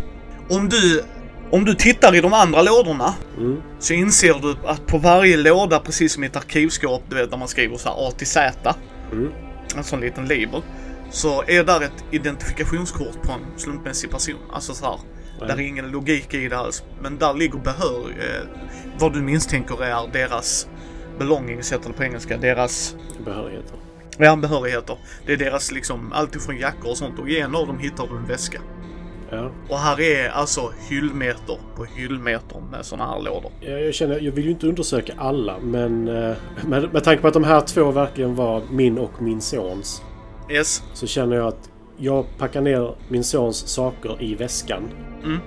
om 0.51 0.69
du, 0.69 1.03
om 1.51 1.65
du 1.65 1.75
tittar 1.75 2.15
i 2.15 2.21
de 2.21 2.33
andra 2.33 2.63
lådorna 2.63 3.15
Mm. 3.39 3.57
så 3.79 3.95
inser 3.95 4.35
du 4.43 4.57
att 4.69 4.87
på 4.87 4.99
varje 4.99 5.37
låda, 5.37 5.79
precis 5.79 6.13
som 6.13 6.25
i 6.25 6.27
ett 6.27 6.37
arkivskåp, 6.37 7.03
du 7.09 7.17
vet 7.17 7.31
när 7.31 7.39
man 7.39 7.49
skriver 7.49 7.77
så 7.77 7.89
här 7.89 8.09
A 8.09 8.11
till 8.11 8.27
Z, 8.27 8.75
Mm. 9.13 9.29
en 9.77 9.85
sån 9.85 10.01
liten 10.01 10.23
label, 10.25 10.63
så 11.11 11.43
är 11.47 11.65
där 11.65 11.81
ett 11.81 12.05
identifikationskort 12.11 13.23
på 13.23 13.33
en 13.33 13.59
slumpmässig 13.59 14.11
person. 14.11 14.37
Alltså 14.53 14.75
så 14.75 14.85
här, 14.87 14.99
Ja. 15.43 15.55
där 15.55 15.63
är 15.63 15.67
ingen 15.67 15.91
logik 15.91 16.35
i 16.35 16.49
det 16.49 16.59
alls. 16.59 16.83
Men 17.03 17.19
där 17.19 17.35
ligger 17.35 17.59
behör, 17.59 18.01
eh, 18.19 18.49
vad 18.99 19.13
du 19.13 19.21
misstänker 19.23 19.85
är 19.85 20.13
deras 20.13 20.69
belongings, 21.19 21.73
heter 21.73 21.89
det 21.89 21.95
på 21.95 22.05
engelska, 22.05 22.37
deras 22.37 22.97
Behörigheter. 23.25 23.77
ja, 24.19 24.37
behörigheter. 24.37 24.99
Det 25.27 25.33
är 25.33 25.37
deras 25.37 25.73
liksom, 25.73 26.13
allt 26.13 26.37
ifrån 26.37 26.57
jackor 26.57 26.91
och 26.91 26.97
sånt 26.97 27.19
och 27.19 27.29
i 27.29 27.41
en 27.41 27.55
av 27.55 27.67
dem 27.67 27.79
hittar 27.79 28.07
du 28.07 28.17
en 28.17 28.27
väska. 28.27 28.61
Ja. 29.31 29.51
Och 29.69 29.79
här 29.79 30.01
är 30.01 30.29
alltså 30.29 30.73
hyllmeter 30.89 31.59
på 31.77 31.85
hyllmeter 31.85 32.63
med 32.71 32.85
såna 32.85 33.07
här 33.07 33.21
lådor. 33.21 33.53
Jag, 33.61 33.83
jag 33.87 33.95
känner, 33.95 34.21
jag 34.21 34.33
vill 34.33 34.45
ju 34.45 34.51
inte 34.51 34.67
undersöka 34.67 35.13
alla 35.19 35.59
men 35.59 36.09
eh, 36.09 36.37
med, 36.67 36.93
med 36.93 37.05
tanke 37.05 37.23
på 37.23 37.29
att 37.29 37.35
de 37.35 37.45
här 37.45 37.61
två 37.61 37.91
verkligen 37.91 38.35
var 38.35 38.63
min 38.71 38.99
och 38.99 39.23
min 39.23 39.41
sons 39.41 40.03
Yes. 40.51 40.83
så 40.95 41.07
känner 41.07 41.37
jag 41.37 41.47
att 41.47 41.71
jag 42.03 42.27
packar 42.39 42.61
ner 42.61 42.95
min 43.09 43.25
sons 43.25 43.69
saker 43.69 44.23
i 44.23 44.35
väskan. 44.35 44.91
Mm. 45.25 45.39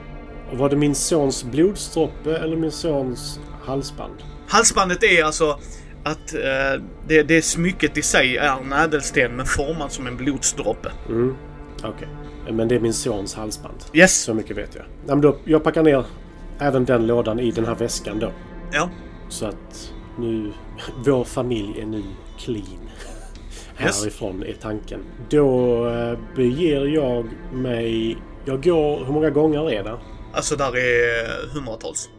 Och 0.52 0.58
var 0.58 0.70
det 0.70 0.76
min 0.76 0.96
sons 0.96 1.44
blodsdroppe 1.44 2.38
eller 2.38 2.58
min 2.58 2.72
sons 2.72 3.40
halsband? 3.66 4.14
Halsbandet 4.48 5.04
är 5.04 5.24
alltså 5.24 5.60
att 6.04 6.34
eh, 6.34 6.82
det, 7.08 7.24
det 7.24 7.42
smycket 7.42 7.98
i 7.98 8.02
sig 8.02 8.38
är 8.38 8.58
en 8.62 8.74
ädelsten 8.74 9.36
men 9.36 9.46
formad 9.46 9.92
som 9.92 10.08
en 10.08 10.18
blodsdroppe. 10.18 10.92
Mm. 11.10 11.36
Okej. 11.84 12.08
Men 12.52 12.68
det 12.68 12.76
är 12.76 12.80
min 12.80 12.94
sons 12.94 13.36
halsband. 13.36 13.78
Yes. 13.94 14.22
Så 14.22 14.34
mycket 14.34 14.58
vet 14.58 14.76
jag. 14.76 14.84
Nej, 14.84 15.16
men 15.16 15.22
då, 15.22 15.38
jag 15.46 15.64
packar 15.64 15.84
ner 15.84 16.06
även 16.60 16.86
den 16.86 17.08
lådan 17.08 17.40
i 17.40 17.52
den 17.52 17.66
här 17.66 17.76
väskan 17.76 18.20
då. 18.20 18.32
Ja. 18.72 18.90
Så 19.30 19.46
att 19.46 19.94
nu... 20.20 20.52
Vår 21.06 21.24
familj 21.24 21.82
är 21.82 21.86
nu 21.86 22.04
clean. 22.38 22.90
Yes. 23.84 24.02
Härifrån 24.02 24.44
är 24.44 24.54
tanken. 24.54 25.00
Då 25.30 25.88
eh, 25.88 26.20
beger 26.36 26.86
jag 26.86 27.30
mig... 27.54 28.18
Jag 28.46 28.64
går... 28.64 29.06
Hur 29.06 29.14
många 29.14 29.30
gånger 29.30 29.72
är 29.72 29.84
det? 29.84 29.98
Alltså 30.34 30.56
där 30.56 30.78
är 30.78 31.54
hundratals. 31.54 32.10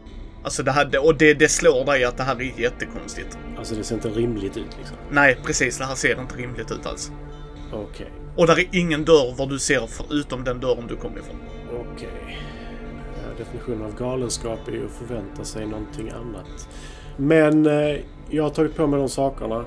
Alltså 0.43 0.63
det 0.63 0.71
här, 0.71 1.05
och 1.05 1.17
det, 1.17 1.33
det 1.33 1.49
slår 1.49 1.85
dig 1.85 2.03
att 2.03 2.17
det 2.17 2.23
här 2.23 2.35
är 2.35 2.59
jättekonstigt. 2.59 3.37
Alltså 3.57 3.75
det 3.75 3.83
ser 3.83 3.95
inte 3.95 4.09
rimligt 4.09 4.57
ut 4.57 4.77
liksom. 4.77 4.97
Nej, 5.11 5.37
precis. 5.45 5.77
Det 5.77 5.85
här 5.85 5.95
ser 5.95 6.21
inte 6.21 6.35
rimligt 6.35 6.71
ut 6.71 6.85
alls. 6.85 7.11
Okej. 7.73 8.11
Och 8.35 8.47
där 8.47 8.59
är 8.59 8.67
ingen 8.71 9.05
dörr 9.05 9.35
vad 9.37 9.49
du 9.49 9.59
ser 9.59 9.87
förutom 9.87 10.43
den 10.43 10.59
dörren 10.59 10.87
du 10.87 10.95
kom 10.95 11.17
ifrån. 11.17 11.35
Okej. 11.69 12.37
Ja, 13.13 13.43
definitionen 13.43 13.81
av 13.85 13.95
galenskap 13.95 14.67
är 14.67 14.71
ju 14.71 14.85
att 14.85 14.91
förvänta 14.91 15.43
sig 15.43 15.65
någonting 15.65 16.09
annat. 16.09 16.69
Men 17.17 17.65
eh, 17.65 17.97
jag 18.29 18.43
har 18.43 18.49
tagit 18.49 18.75
på 18.75 18.87
mig 18.87 18.99
de 18.99 19.09
sakerna. 19.09 19.65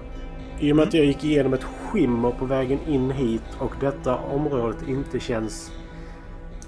I 0.60 0.72
och 0.72 0.76
med 0.76 0.88
att 0.88 0.94
jag 0.94 1.04
gick 1.04 1.24
igenom 1.24 1.54
ett 1.54 1.64
skimmer 1.64 2.30
på 2.30 2.44
vägen 2.44 2.78
in 2.88 3.10
hit 3.10 3.42
och 3.58 3.72
detta 3.80 4.16
området 4.16 4.88
inte 4.88 5.20
känns 5.20 5.72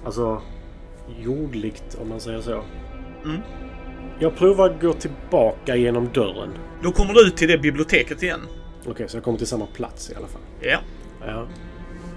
alltså 0.05 0.41
jordligt 1.19 1.97
om 2.01 2.09
man 2.09 2.19
säger 2.19 2.41
så. 2.41 2.61
Mm. 3.25 3.41
Jag 4.19 4.35
provar 4.35 4.69
att 4.69 4.81
gå 4.81 4.93
tillbaka 4.93 5.75
genom 5.75 6.09
dörren. 6.13 6.49
Då 6.83 6.91
kommer 6.91 7.13
du 7.13 7.27
ut 7.27 7.37
till 7.37 7.47
det 7.47 7.57
biblioteket 7.57 8.23
igen. 8.23 8.39
Okej, 8.87 9.09
så 9.09 9.17
jag 9.17 9.23
kommer 9.23 9.37
till 9.37 9.47
samma 9.47 9.65
plats 9.65 10.11
i 10.11 10.15
alla 10.15 10.27
fall. 10.27 10.41
Ja. 10.61 10.77
Ja. 11.25 11.47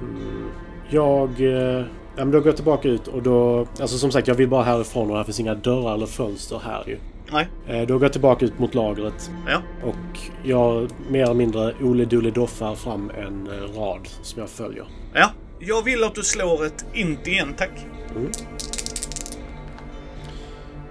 Mm. 0.00 0.48
Jag... 0.90 1.40
Eh, 1.40 1.84
ja, 2.16 2.24
men 2.24 2.30
då 2.30 2.38
går 2.38 2.46
jag 2.46 2.56
tillbaka 2.56 2.88
ut 2.88 3.08
och 3.08 3.22
då... 3.22 3.66
Alltså 3.80 3.98
som 3.98 4.10
sagt, 4.10 4.28
jag 4.28 4.34
vill 4.34 4.48
bara 4.48 4.62
härifrån 4.62 5.10
och 5.10 5.16
här 5.16 5.24
finns 5.24 5.40
inga 5.40 5.54
dörrar 5.54 5.94
eller 5.94 6.06
fönster 6.06 6.60
här 6.64 6.84
ju. 6.86 6.98
Nej. 7.32 7.48
Då 7.86 7.94
går 7.94 8.02
jag 8.04 8.12
tillbaka 8.12 8.44
ut 8.44 8.58
mot 8.58 8.74
lagret 8.74 9.30
Ja. 9.48 9.62
och 9.82 10.18
jag 10.44 10.90
mer 11.10 11.22
eller 11.22 11.34
mindre 11.34 11.74
Ole 11.82 12.04
Dole 12.04 12.30
doffar 12.30 12.74
fram 12.74 13.10
en 13.10 13.46
eh, 13.46 13.78
rad 13.80 14.08
som 14.22 14.40
jag 14.40 14.50
följer. 14.50 14.84
Ja. 15.14 15.30
Jag 15.60 15.82
vill 15.82 16.04
att 16.04 16.14
du 16.14 16.22
slår 16.22 16.66
ett 16.66 16.84
int 16.94 17.26
igen, 17.26 17.54
tack. 17.56 17.70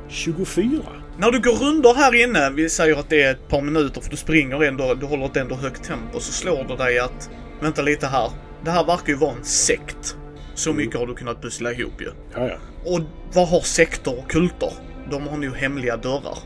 24. 0.07 0.81
När 1.17 1.31
du 1.31 1.39
går 1.39 1.51
runder 1.51 1.93
här 1.93 2.23
inne, 2.23 2.49
vi 2.49 2.69
säger 2.69 2.95
att 2.99 3.09
det 3.09 3.21
är 3.21 3.31
ett 3.31 3.47
par 3.47 3.61
minuter 3.61 4.01
för 4.01 4.09
du 4.09 4.17
springer 4.17 4.63
ändå, 4.63 4.93
du 4.93 5.05
håller 5.05 5.25
ett 5.25 5.37
ändå 5.37 5.55
högt 5.55 5.83
tempo, 5.83 6.19
så 6.19 6.31
slår 6.31 6.63
det 6.63 6.75
dig 6.75 6.99
att, 6.99 7.29
vänta 7.61 7.81
lite 7.81 8.07
här, 8.07 8.29
det 8.63 8.71
här 8.71 8.85
verkar 8.85 9.07
ju 9.07 9.15
vara 9.15 9.31
en 9.31 9.43
sekt. 9.43 10.17
Så 10.55 10.73
mycket 10.73 10.99
har 10.99 11.07
du 11.07 11.13
kunnat 11.15 11.41
pussla 11.41 11.71
ihop 11.71 12.01
ju. 12.01 12.09
Ja, 12.35 12.47
ja. 12.47 12.55
Och 12.91 12.99
vad 13.33 13.47
har 13.47 13.59
sekter 13.59 14.19
och 14.19 14.29
kulter? 14.31 14.71
De 15.11 15.27
har 15.27 15.37
nog 15.37 15.53
hemliga 15.53 15.97
dörrar. 15.97 16.37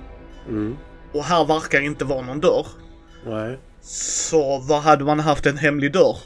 Mm. 0.48 0.78
Och 1.14 1.24
här 1.24 1.46
verkar 1.46 1.82
inte 1.82 2.06
vara 2.06 2.22
någon 2.22 2.40
dörr. 2.40 2.68
Nej. 3.26 3.60
Så 3.82 4.60
vad 4.60 4.82
hade 4.82 5.04
man 5.04 5.20
haft 5.20 5.46
en 5.46 5.58
hemlig 5.58 5.94
dörr? 5.94 6.18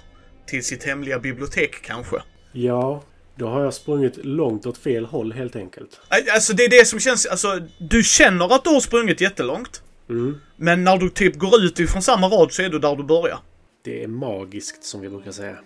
Till 0.45 0.63
sitt 0.63 0.83
hemliga 0.83 1.19
bibliotek 1.19 1.81
kanske? 1.81 2.15
Ja, 2.51 3.03
då 3.35 3.47
har 3.47 3.63
jag 3.63 3.73
sprungit 3.73 4.25
långt 4.25 4.65
åt 4.65 4.77
fel 4.77 5.05
håll 5.05 5.33
helt 5.33 5.55
enkelt. 5.55 5.99
Alltså 6.33 6.53
det 6.53 6.63
är 6.63 6.69
det 6.69 6.85
som 6.85 6.99
känns, 6.99 7.25
alltså 7.25 7.59
du 7.77 8.03
känner 8.03 8.55
att 8.55 8.63
du 8.63 8.69
har 8.69 8.79
sprungit 8.79 9.21
jättelångt. 9.21 9.83
Mm. 10.09 10.37
Men 10.57 10.83
när 10.83 10.97
du 10.97 11.09
typ 11.09 11.35
går 11.35 11.63
ut 11.63 11.79
ifrån 11.79 12.01
samma 12.01 12.27
rad 12.27 12.51
så 12.51 12.61
är 12.61 12.69
du 12.69 12.79
där 12.79 12.95
du 12.95 13.03
börjar. 13.03 13.39
Det 13.83 14.03
är 14.03 14.07
magiskt 14.07 14.83
som 14.83 15.01
vi 15.01 15.09
brukar 15.09 15.31
säga. 15.31 15.57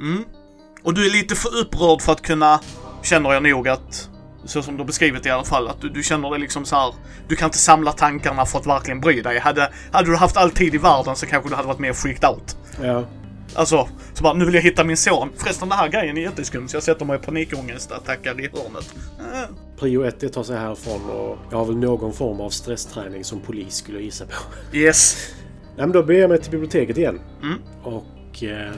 Mm. 0.00 0.24
Och 0.82 0.94
du 0.94 1.06
är 1.06 1.10
lite 1.10 1.34
för 1.34 1.56
upprörd 1.56 2.02
för 2.02 2.12
att 2.12 2.22
kunna, 2.22 2.60
känner 3.02 3.32
jag 3.32 3.42
nog 3.42 3.68
att, 3.68 4.10
så 4.44 4.62
som 4.62 4.76
du 4.76 4.84
beskrivit 4.84 5.26
i 5.26 5.30
alla 5.30 5.44
fall, 5.44 5.68
att 5.68 5.80
du, 5.80 5.88
du 5.88 6.02
känner 6.02 6.30
dig 6.30 6.40
liksom 6.40 6.64
så 6.64 6.76
här. 6.76 6.94
Du 7.28 7.36
kan 7.36 7.46
inte 7.46 7.58
samla 7.58 7.92
tankarna 7.92 8.46
för 8.46 8.58
att 8.58 8.66
verkligen 8.66 9.00
bry 9.00 9.22
dig. 9.22 9.38
Hade, 9.38 9.72
hade 9.92 10.10
du 10.10 10.16
haft 10.16 10.36
all 10.36 10.50
tid 10.50 10.74
i 10.74 10.78
världen 10.78 11.16
så 11.16 11.26
kanske 11.26 11.50
du 11.50 11.54
hade 11.54 11.68
varit 11.68 11.78
mer 11.78 11.92
freaked 11.92 12.30
out. 12.30 12.56
Ja. 12.82 13.04
Alltså, 13.54 13.88
så 14.14 14.22
bara 14.22 14.34
nu 14.34 14.44
vill 14.44 14.54
jag 14.54 14.62
hitta 14.62 14.84
min 14.84 14.96
son. 14.96 15.28
Förresten 15.36 15.68
den 15.68 15.78
här 15.78 15.88
grejen 15.88 16.16
är 16.16 16.22
jätteskum 16.22 16.68
så 16.68 16.76
jag 16.76 16.82
sätter 16.82 17.04
mig 17.04 17.16
i 17.16 17.22
panikångestattacker 17.22 18.40
i 18.40 18.48
hörnet. 18.48 18.94
Äh. 19.18 19.54
Prio 19.78 20.04
ett 20.04 20.22
är 20.22 20.26
att 20.26 20.32
ta 20.32 20.44
sig 20.44 20.58
härifrån 20.58 21.10
och 21.10 21.38
jag 21.50 21.58
har 21.58 21.64
väl 21.64 21.76
någon 21.76 22.12
form 22.12 22.40
av 22.40 22.50
stressträning 22.50 23.24
som 23.24 23.40
polis 23.40 23.74
skulle 23.74 23.98
jag 23.98 24.04
gissa 24.04 24.24
på. 24.24 24.32
Yes. 24.76 25.16
Nej, 25.76 25.86
men 25.86 25.92
då 25.92 26.02
beger 26.02 26.20
jag 26.20 26.30
mig 26.30 26.40
till 26.40 26.50
biblioteket 26.50 26.98
igen. 26.98 27.20
Mm. 27.42 27.58
Och 27.82 28.42
eh, 28.42 28.72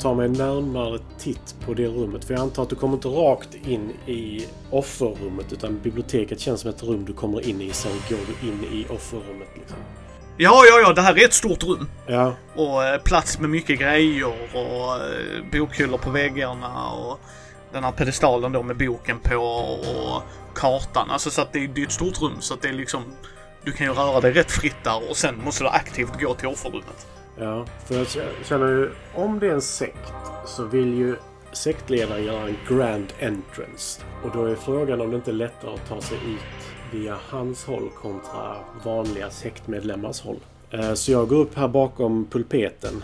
tar 0.00 0.14
mig 0.14 0.26
en 0.26 0.32
närmare 0.32 0.98
titt 1.18 1.54
på 1.66 1.74
det 1.74 1.86
rummet. 1.86 2.24
För 2.24 2.34
jag 2.34 2.40
antar 2.40 2.62
att 2.62 2.70
du 2.70 2.76
kommer 2.76 2.94
inte 2.94 3.08
rakt 3.08 3.54
in 3.66 3.92
i 4.06 4.46
offerrummet 4.70 5.52
utan 5.52 5.78
biblioteket 5.78 6.40
känns 6.40 6.60
som 6.60 6.70
ett 6.70 6.82
rum 6.82 7.04
du 7.04 7.12
kommer 7.12 7.48
in 7.48 7.60
i. 7.60 7.72
Sen 7.72 7.92
går 8.08 8.18
du 8.26 8.48
in 8.48 8.64
i 8.72 8.86
offerrummet. 8.90 9.48
Liksom. 9.54 9.76
Ja, 10.36 10.62
ja, 10.70 10.80
ja, 10.80 10.92
det 10.92 11.02
här 11.02 11.18
är 11.18 11.24
ett 11.24 11.32
stort 11.32 11.64
rum. 11.64 11.88
Ja, 12.06 12.34
Och 12.56 12.84
eh, 12.84 13.00
plats 13.00 13.38
med 13.38 13.50
mycket 13.50 13.78
grejer 13.78 14.26
och 14.54 14.94
eh, 14.94 15.44
bokhyllor 15.52 15.98
på 15.98 16.10
väggarna 16.10 16.90
och 16.90 17.20
den 17.72 17.84
här 17.84 17.92
pedestalen 17.92 18.52
då 18.52 18.62
med 18.62 18.76
boken 18.76 19.18
på 19.20 19.36
och 19.36 20.22
kartan. 20.54 21.10
Alltså 21.10 21.30
så 21.30 21.42
att 21.42 21.52
det, 21.52 21.66
det 21.66 21.80
är 21.80 21.86
ett 21.86 21.92
stort 21.92 22.22
rum 22.22 22.36
så 22.40 22.54
att 22.54 22.62
det 22.62 22.68
är 22.68 22.72
liksom... 22.72 23.02
Du 23.64 23.72
kan 23.72 23.86
ju 23.86 23.92
röra 23.92 24.20
dig 24.20 24.32
rätt 24.32 24.50
fritt 24.50 24.84
där 24.84 25.10
och 25.10 25.16
sen 25.16 25.44
måste 25.44 25.64
du 25.64 25.68
aktivt 25.68 26.20
gå 26.20 26.34
till 26.34 26.48
offerrummet. 26.48 27.06
Ja. 27.38 27.64
För 27.86 27.94
jag 27.94 28.06
känner 28.44 28.66
ju, 28.68 28.90
om 29.14 29.38
det 29.38 29.46
är 29.46 29.52
en 29.52 29.60
sekt 29.60 30.12
så 30.46 30.64
vill 30.64 30.94
ju 30.94 31.16
sektledaren 31.52 32.24
göra 32.24 32.48
en 32.48 32.56
grand 32.68 33.12
entrance. 33.20 34.00
Och 34.24 34.30
då 34.34 34.44
är 34.44 34.54
frågan 34.54 35.00
om 35.00 35.10
det 35.10 35.16
inte 35.16 35.30
är 35.30 35.34
lättare 35.34 35.74
att 35.74 35.88
ta 35.88 36.00
sig 36.00 36.16
ut 36.16 36.64
via 36.92 37.16
hans 37.28 37.64
håll 37.64 37.88
kontra 38.02 38.56
vanliga 38.84 39.30
sektmedlemmars 39.30 40.20
håll. 40.20 40.38
Eh, 40.70 40.94
Så 40.94 41.12
jag 41.12 41.28
går 41.28 41.36
upp 41.36 41.54
här 41.54 41.68
bakom 41.68 42.24
pulpeten 42.30 43.02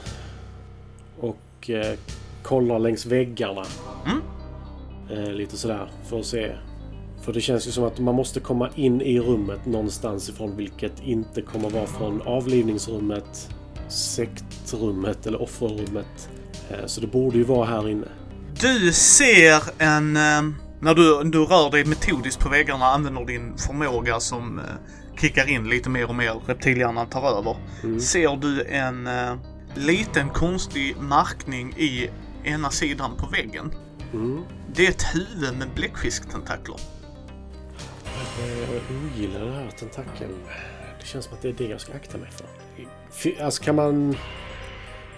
och 1.20 1.70
eh, 1.70 1.98
kollar 2.42 2.78
längs 2.78 3.06
väggarna. 3.06 3.64
Mm. 4.06 4.20
Eh, 5.24 5.32
Lite 5.32 5.56
sådär 5.56 5.88
för 6.08 6.18
att 6.20 6.26
se. 6.26 6.52
För 7.22 7.32
det 7.32 7.40
känns 7.40 7.66
ju 7.66 7.70
som 7.70 7.84
att 7.84 7.98
man 7.98 8.14
måste 8.14 8.40
komma 8.40 8.68
in 8.74 9.00
i 9.00 9.20
rummet 9.20 9.66
någonstans 9.66 10.28
ifrån 10.28 10.56
vilket 10.56 11.02
inte 11.02 11.42
kommer 11.42 11.70
vara 11.70 11.86
från 11.86 12.22
avlivningsrummet, 12.22 13.48
sektrummet 13.94 15.26
eller 15.26 15.42
offerrummet. 15.42 16.28
Eh, 16.70 16.86
Så 16.86 17.00
det 17.00 17.06
borde 17.06 17.36
ju 17.38 17.44
vara 17.44 17.66
här 17.66 17.88
inne. 17.88 18.08
Du 18.60 18.92
ser 18.92 19.62
en... 19.78 20.16
Eh, 20.16 20.42
när 20.80 20.94
du, 20.94 21.24
du 21.30 21.38
rör 21.44 21.70
dig 21.70 21.84
metodiskt 21.84 22.40
på 22.40 22.48
väggarna 22.48 22.84
använder 22.84 23.24
din 23.24 23.56
förmåga 23.58 24.20
som 24.20 24.58
eh, 24.58 24.64
kickar 25.20 25.48
in 25.50 25.68
lite 25.68 25.90
mer 25.90 26.08
och 26.08 26.14
mer. 26.14 26.40
Reptilhjärnan 26.46 27.06
tar 27.08 27.38
över. 27.38 27.56
Ser 28.00 28.36
du 28.36 28.64
en 28.64 29.06
eh, 29.06 29.34
liten 29.74 30.28
konstig 30.28 30.96
markning 30.96 31.74
i 31.76 32.10
ena 32.44 32.70
sidan 32.70 33.10
på 33.16 33.26
väggen. 33.26 33.72
Mm. 34.12 34.40
Det 34.74 34.86
är 34.86 34.90
ett 34.90 35.06
huvud 35.14 35.58
med 35.58 35.68
bläckfisktentakler. 35.74 36.76
Jag 38.40 38.82
ogillar 39.04 39.44
det 39.44 39.52
här 39.52 39.70
tentakel. 39.78 40.30
Det 41.00 41.06
känns 41.06 41.24
som 41.24 41.34
att 41.34 41.42
det 41.42 41.48
är 41.48 41.52
det 41.52 41.64
jag 41.64 41.80
ska 41.80 41.92
akta 41.92 42.18
mig 42.18 42.30
för. 42.30 42.46
Alltså 43.42 43.62
kan 43.62 43.74
man... 43.74 44.16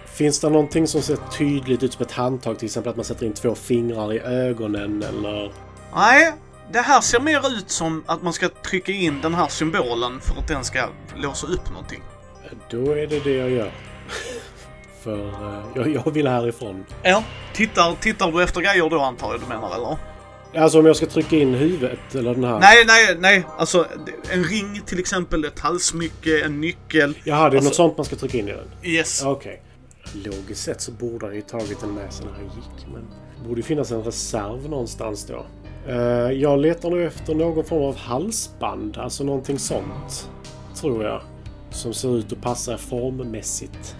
Finns 0.05 0.39
det 0.39 0.49
någonting 0.49 0.87
som 0.87 1.01
ser 1.01 1.17
tydligt 1.37 1.83
ut 1.83 1.93
som 1.93 2.05
ett 2.05 2.11
handtag? 2.11 2.59
Till 2.59 2.65
exempel 2.65 2.89
att 2.89 2.95
man 2.95 3.05
sätter 3.05 3.25
in 3.25 3.33
två 3.33 3.55
fingrar 3.55 4.13
i 4.13 4.19
ögonen 4.19 5.03
eller... 5.03 5.51
Nej, 5.95 6.33
det 6.71 6.79
här 6.79 7.01
ser 7.01 7.19
mer 7.19 7.57
ut 7.57 7.69
som 7.71 8.03
att 8.05 8.23
man 8.23 8.33
ska 8.33 8.49
trycka 8.49 8.91
in 8.91 9.21
den 9.21 9.33
här 9.33 9.47
symbolen 9.47 10.19
för 10.19 10.39
att 10.39 10.47
den 10.47 10.63
ska 10.63 10.89
låsa 11.15 11.47
upp 11.47 11.69
någonting. 11.69 12.01
Då 12.69 12.91
är 12.91 13.07
det 13.07 13.19
det 13.19 13.35
jag 13.35 13.49
gör. 13.49 13.71
för 15.03 15.27
eh, 15.27 15.65
jag, 15.75 15.87
jag 15.87 16.11
vill 16.11 16.27
härifrån. 16.27 16.85
Ja. 17.03 17.23
Tittar, 17.53 17.95
tittar 18.01 18.31
du 18.31 18.43
efter 18.43 18.61
grejer 18.61 18.89
då 18.89 19.01
antar 19.01 19.31
jag 19.31 19.41
du 19.41 19.47
menar 19.47 19.75
eller? 19.75 19.97
Alltså 20.57 20.79
om 20.79 20.85
jag 20.85 20.95
ska 20.95 21.05
trycka 21.05 21.35
in 21.35 21.53
huvudet 21.53 22.15
eller 22.15 22.33
den 22.33 22.43
här... 22.43 22.59
Nej, 22.59 22.83
nej, 22.87 23.17
nej. 23.19 23.43
Alltså 23.57 23.85
en 24.33 24.43
ring 24.43 24.81
till 24.85 24.99
exempel, 24.99 25.45
ett 25.45 25.59
halssmycke, 25.59 26.45
en 26.45 26.61
nyckel. 26.61 27.17
Jaha, 27.23 27.49
det 27.49 27.55
är 27.55 27.57
Alltså- 27.57 27.69
något 27.69 27.75
sånt 27.75 27.97
man 27.97 28.05
ska 28.05 28.15
trycka 28.15 28.37
in 28.37 28.47
i 28.47 28.51
den? 28.51 28.67
Yes. 28.91 29.23
Okej. 29.25 29.61
Logiskt 30.25 30.63
sett 30.63 30.81
så 30.81 30.91
borde 30.91 31.25
han 31.25 31.35
ju 31.35 31.41
tagit 31.41 31.81
den 31.81 31.89
med 31.93 32.13
sig 32.13 32.25
när 32.25 32.33
han 32.33 32.43
gick. 32.43 32.87
Men 32.93 33.01
det 33.41 33.47
borde 33.47 33.59
ju 33.59 33.63
finnas 33.63 33.91
en 33.91 34.03
reserv 34.03 34.69
någonstans 34.69 35.25
då. 35.25 35.45
Eh, 35.87 35.95
jag 36.31 36.59
letar 36.59 36.89
nu 36.89 37.07
efter 37.07 37.35
någon 37.35 37.65
form 37.65 37.83
av 37.83 37.95
halsband. 37.95 38.97
Alltså 38.97 39.23
någonting 39.23 39.59
sånt. 39.59 40.29
Tror 40.81 41.03
jag. 41.03 41.21
Som 41.71 41.93
ser 41.93 42.17
ut 42.17 42.31
att 42.33 42.41
passa 42.41 42.77
formmässigt. 42.77 43.95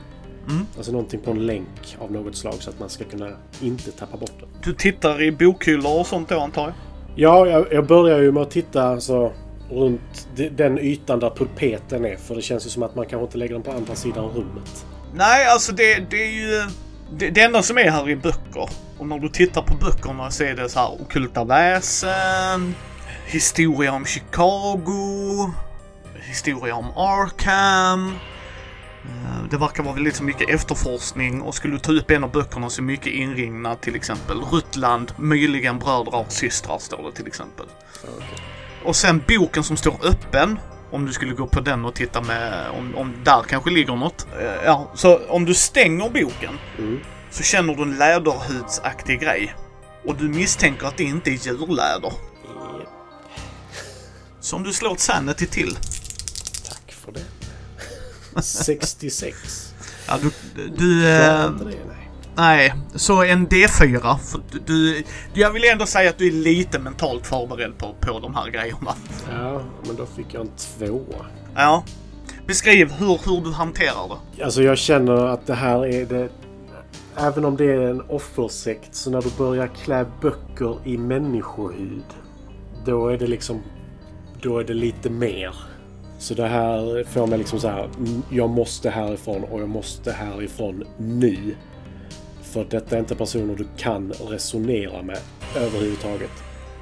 Mm. 0.50 0.66
Alltså 0.78 0.92
någonting 0.92 1.20
på 1.20 1.32
en 1.32 1.46
länk 1.46 1.98
av 2.00 2.12
något 2.12 2.36
slag 2.36 2.54
så 2.60 2.70
att 2.70 2.80
man 2.80 2.90
ska 2.90 3.04
kunna 3.04 3.30
inte 3.62 3.92
tappa 3.92 4.18
bort 4.18 4.32
den. 4.40 4.50
Du 4.64 4.74
tittar 4.74 5.22
i 5.22 5.32
bokhyllor 5.32 6.00
och 6.00 6.08
sånt 6.08 6.30
då 6.30 6.40
antar 6.40 6.62
jag? 6.64 6.74
Ja, 7.16 7.48
jag, 7.48 7.74
jag 7.74 7.88
börjar 7.88 8.20
ju 8.20 8.32
med 8.32 8.44
att 8.44 8.52
titta 8.52 8.84
alltså, 8.84 9.34
runt 9.70 10.28
de- 10.36 10.50
den 10.50 10.80
ytan 10.80 11.20
där 11.20 11.30
pulpeten 11.30 12.06
är. 12.06 12.16
För 12.16 12.36
det 12.36 12.42
känns 12.42 12.66
ju 12.66 12.70
som 12.70 12.84
att 12.84 12.96
man 12.96 13.06
kanske 13.06 13.24
inte 13.26 13.38
lägger 13.38 13.54
den 13.54 13.64
på 13.64 13.72
andra 13.72 13.96
sidan 13.96 14.26
rummet. 14.26 14.86
Nej, 15.14 15.48
alltså 15.48 15.72
det, 15.72 16.12
det 16.12 16.24
är 16.24 16.32
ju... 16.32 16.64
Det, 17.18 17.30
det 17.30 17.42
enda 17.42 17.62
som 17.64 17.78
är 17.78 17.92
här 17.92 18.10
är 18.10 18.16
böcker. 18.16 18.70
Och 18.98 19.08
när 19.08 19.20
du 19.20 19.30
tittar 19.30 19.62
på 19.62 19.76
böckerna 19.86 20.32
så 20.32 20.44
är 20.44 20.56
det 20.56 20.70
så 20.70 20.80
här 20.80 21.02
okulta 21.02 21.44
väsen, 21.44 22.76
historia 23.28 23.94
om 23.94 24.06
Chicago, 24.06 25.52
historia 26.30 26.76
om 26.76 26.86
Arkham. 26.98 28.14
Eh, 29.08 29.44
Det 29.50 29.58
verkar 29.58 29.84
vara 29.84 29.94
väldigt 29.96 30.16
så 30.16 30.24
mycket 30.24 30.50
efterforskning 30.50 31.42
och 31.42 31.56
skulle 31.56 31.74
du 31.74 31.80
ta 31.80 31.92
upp 31.92 32.12
en 32.12 32.24
av 32.24 32.32
böckerna 32.32 32.70
så 32.70 32.82
är 32.82 32.84
mycket 32.84 33.08
inringnat 33.14 33.82
till 33.82 33.96
exempel. 33.96 34.38
Rutland, 34.42 35.12
möjligen 35.18 35.80
bröder 35.80 36.16
och 36.16 36.32
systrar 36.32 36.78
står 36.80 37.04
det 37.10 37.16
till 37.16 37.28
exempel. 37.28 37.66
Okej. 38.04 38.28
Och 38.84 38.96
sen 38.96 39.24
boken 39.28 39.64
som 39.64 39.78
står 39.78 40.06
öppen. 40.06 40.60
Om 40.92 41.06
du 41.06 41.14
skulle 41.14 41.34
gå 41.34 41.48
på 41.48 41.60
den 41.60 41.86
och 41.86 41.96
titta 41.96 42.22
med 42.22 42.70
om, 42.70 42.96
om 42.96 43.14
där 43.24 43.44
kanske 43.48 43.70
ligger 43.70 43.96
något. 43.96 44.28
Eh, 44.40 44.66
Ja, 44.66 44.92
så 44.96 45.18
om 45.30 45.46
du 45.46 45.54
stänger 45.54 46.10
boken 46.10 46.60
Mm. 46.78 47.00
så 47.32 47.44
känner 47.44 47.76
du 47.76 47.82
en 47.84 47.98
läderhudsaktig 47.98 49.20
grej. 49.22 49.56
Och 50.06 50.16
du 50.16 50.30
misstänker 50.30 50.88
att 50.88 50.98
det 50.98 51.04
inte 51.04 51.30
är 51.30 51.34
djurläder. 51.48 52.12
Japp, 52.80 52.88
Så 54.40 54.56
om 54.56 54.64
du 54.64 54.74
slår 54.74 54.94
ett 54.94 55.00
sanity 55.00 55.46
till. 55.48 55.78
Tack 56.70 56.92
för 56.94 57.12
det. 57.12 57.26
66. 58.42 59.74
Ja, 60.08 60.18
du... 60.22 60.68
du 60.68 61.10
eh? 61.10 61.52
Nej. 62.36 62.74
så 62.96 63.24
en 63.24 63.48
D4. 63.48 64.18
För 64.18 64.42
du, 64.52 64.60
du, 64.66 65.04
jag 65.34 65.52
vill 65.52 65.64
ändå 65.64 65.86
säga 65.86 66.10
att 66.10 66.18
du 66.18 66.28
är 66.28 66.32
lite 66.32 66.80
mentalt 66.80 67.28
förberedd 67.28 67.78
på, 67.78 67.96
på 68.00 68.20
de 68.20 68.36
här 68.36 68.50
grejerna. 68.50 68.96
Ja, 69.32 69.62
men 69.88 69.96
då 69.96 70.06
fick 70.06 70.34
jag 70.34 70.42
en 70.42 70.52
tvåa. 70.58 71.26
Ja. 71.56 71.84
Beskriv 72.48 72.92
hur, 72.92 73.20
hur 73.26 73.42
du 73.44 73.52
hanterar 73.52 74.20
det. 74.38 74.44
Alltså 74.44 74.64
jag 74.64 74.78
känner 74.78 75.26
att 75.26 75.48
det 75.48 75.56
här 75.56 75.86
är 75.86 76.06
det... 76.06 76.30
Även 77.16 77.46
om 77.46 77.58
det 77.58 77.66
är 77.66 77.82
en 77.82 78.02
offersekt 78.02 78.96
så 78.96 79.10
när 79.12 79.22
du 79.22 79.30
börjar 79.38 79.68
klä 79.68 80.06
böcker 80.22 80.78
i 80.84 80.98
människohud. 80.98 82.06
Då 82.86 83.08
är 83.08 83.18
det 83.18 83.28
liksom... 83.28 83.62
Då 84.42 84.60
är 84.60 84.64
det 84.64 84.74
lite 84.74 85.10
mer. 85.10 85.56
Så 86.18 86.34
det 86.34 86.48
här 86.48 87.04
får 87.04 87.28
mig 87.28 87.38
liksom 87.38 87.60
så 87.60 87.68
här. 87.68 87.84
mm, 87.84 88.22
Jag 88.30 88.50
måste 88.50 88.90
härifrån 88.90 89.44
och 89.44 89.62
jag 89.62 89.70
måste 89.70 90.12
härifrån 90.12 90.84
nu. 90.98 91.56
För 92.42 92.66
detta 92.70 92.96
är 92.96 93.00
inte 93.00 93.16
personer 93.16 93.56
du 93.56 93.68
kan 93.78 94.12
resonera 94.12 95.02
med 95.02 95.20
överhuvudtaget. 95.56 96.32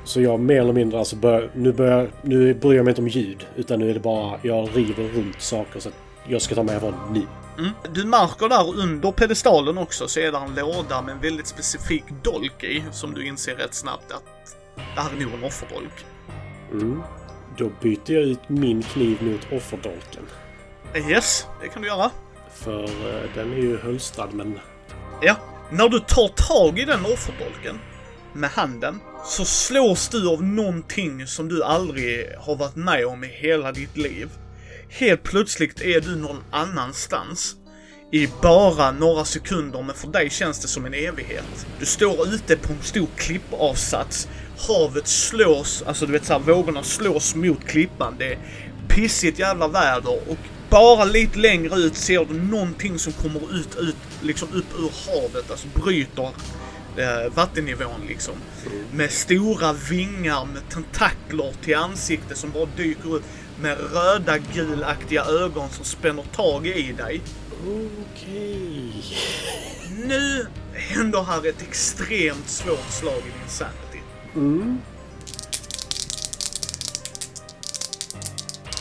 Så 0.05 0.21
jag 0.21 0.39
mer 0.39 0.61
eller 0.61 0.73
mindre 0.73 0.99
alltså 0.99 1.15
bör, 1.15 1.51
nu, 1.53 1.73
börjar, 1.73 2.11
nu 2.21 2.53
bryr 2.53 2.75
jag 2.75 2.85
mig 2.85 2.91
inte 2.91 3.01
om 3.01 3.07
ljud. 3.07 3.45
Utan 3.55 3.79
nu 3.79 3.89
är 3.89 3.93
det 3.93 3.99
bara 3.99 4.39
jag 4.41 4.69
river 4.73 5.03
runt 5.03 5.41
saker 5.41 5.79
så 5.79 5.89
att 5.89 5.95
jag 6.27 6.41
ska 6.41 6.55
ta 6.55 6.63
mig 6.63 6.73
härifrån 6.73 6.95
nu. 7.13 7.21
Mm. 7.57 7.71
Du 7.93 8.05
märker 8.05 8.49
där 8.49 8.79
under 8.79 9.11
pedestalen 9.11 9.77
också 9.77 10.07
så 10.07 10.19
är 10.19 10.31
det 10.31 10.37
en 10.37 10.55
låda 10.55 11.01
med 11.01 11.11
en 11.11 11.21
väldigt 11.21 11.47
specifik 11.47 12.03
dolk 12.23 12.63
i 12.63 12.83
som 12.91 13.13
du 13.13 13.27
inser 13.27 13.55
rätt 13.55 13.73
snabbt 13.73 14.11
att 14.11 14.55
det 14.95 15.01
här 15.01 15.09
är 15.17 15.23
nog 15.25 15.33
en 15.33 15.43
offerdolk. 15.43 16.05
Mm. 16.71 17.01
Då 17.57 17.71
byter 17.81 18.11
jag 18.11 18.23
ut 18.23 18.49
min 18.49 18.83
kniv 18.83 19.23
mot 19.23 19.51
offerdolken. 19.51 20.23
Yes, 21.09 21.45
det 21.61 21.67
kan 21.67 21.81
du 21.81 21.87
göra. 21.87 22.11
För 22.53 22.83
eh, 22.83 23.29
den 23.35 23.53
är 23.53 23.57
ju 23.57 23.77
hölstrad 23.77 24.33
men... 24.33 24.59
Ja. 25.21 25.35
När 25.71 25.89
du 25.89 25.99
tar 25.99 26.27
tag 26.27 26.79
i 26.79 26.85
den 26.85 27.05
offerdolken 27.05 27.79
med 28.33 28.49
handen 28.49 28.99
så 29.25 29.45
slås 29.45 30.09
du 30.09 30.29
av 30.29 30.43
någonting 30.43 31.27
som 31.27 31.49
du 31.49 31.63
aldrig 31.63 32.35
har 32.37 32.55
varit 32.55 32.75
med 32.75 33.05
om 33.05 33.23
i 33.23 33.27
hela 33.27 33.71
ditt 33.71 33.97
liv. 33.97 34.29
Helt 34.89 35.23
plötsligt 35.23 35.81
är 35.81 36.01
du 36.01 36.15
någon 36.15 36.43
annanstans. 36.51 37.55
I 38.11 38.29
bara 38.41 38.91
några 38.91 39.25
sekunder, 39.25 39.81
men 39.81 39.95
för 39.95 40.07
dig 40.07 40.29
känns 40.29 40.61
det 40.61 40.67
som 40.67 40.85
en 40.85 40.93
evighet. 40.93 41.67
Du 41.79 41.85
står 41.85 42.27
ute 42.33 42.55
på 42.55 42.73
en 42.73 42.81
stor 42.81 43.07
klippavsats. 43.15 44.27
Havet 44.57 45.07
slås, 45.07 45.83
alltså 45.87 46.05
du 46.05 46.11
vet 46.11 46.25
såhär, 46.25 46.39
vågorna 46.39 46.83
slås 46.83 47.35
mot 47.35 47.65
klippan. 47.65 48.15
Det 48.19 48.33
är 48.33 48.39
pissigt 48.87 49.39
jävla 49.39 49.67
väder 49.67 50.29
och 50.29 50.37
bara 50.69 51.03
lite 51.03 51.39
längre 51.39 51.75
ut 51.75 51.95
ser 51.95 52.25
du 52.25 52.33
någonting 52.33 52.99
som 52.99 53.13
kommer 53.13 53.55
ut, 53.59 53.75
ut, 53.79 53.95
liksom 54.21 54.47
upp 54.53 54.79
ur 54.79 54.91
havet, 55.11 55.51
alltså 55.51 55.67
bryter 55.73 56.31
eh, 56.97 57.33
vattennivån 57.33 58.01
liksom. 58.07 58.33
Med 58.91 59.11
stora 59.11 59.73
vingar, 59.73 60.45
med 60.45 60.69
tentakler 60.69 61.53
till 61.63 61.75
ansikte 61.75 62.35
som 62.35 62.51
bara 62.51 62.65
dyker 62.77 63.13
upp. 63.13 63.23
Med 63.61 63.77
röda 63.93 64.37
gulaktiga 64.37 65.25
ögon 65.25 65.69
som 65.69 65.85
spänner 65.85 66.23
tag 66.23 66.67
i 66.67 66.91
dig. 66.91 67.21
Okej. 67.67 68.91
Nu 70.05 70.47
händer 70.73 71.23
här 71.23 71.47
ett 71.47 71.61
extremt 71.61 72.49
svårt 72.49 72.91
slag 72.91 73.19
i 73.19 73.39
din 73.39 73.49
sanity. 73.49 73.84
Mm. 74.35 74.81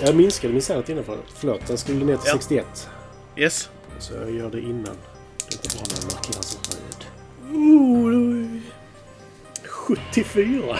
Jag 0.01 0.15
minskade 0.17 0.53
min 0.53 0.63
sanity 0.63 0.93
innan 0.93 1.05
för 1.05 1.19
Förlåt, 1.35 1.67
den 1.67 1.79
skulle 1.79 2.05
ner 2.05 2.17
till 2.17 2.27
Ja. 2.27 2.33
61. 2.33 2.89
Yes. 3.37 3.69
Så 3.99 4.15
jag 4.15 4.31
gör 4.35 4.51
det 4.51 4.61
innan. 4.61 4.85
Det 4.85 5.55
är 5.55 5.55
inte 5.55 5.77
bra 5.77 5.85
när 5.91 5.97
jag 5.97 6.05
markerar 6.05 6.43
så 6.43 6.59
röd. 6.59 7.05
Oh, 7.53 8.61
74. 9.69 10.79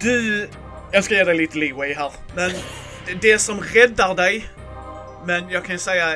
Du, 0.00 0.48
jag 0.92 1.04
ska 1.04 1.14
ge 1.14 1.24
dig 1.24 1.36
lite 1.36 1.58
leeway 1.58 1.94
här. 1.94 2.12
Men 2.36 2.50
det- 3.06 3.14
det 3.22 3.38
som 3.38 3.60
räddar 3.60 4.14
dig, 4.14 4.48
men 5.26 5.50
jag 5.50 5.64
kan 5.64 5.74
ju 5.74 5.78
säga, 5.78 6.06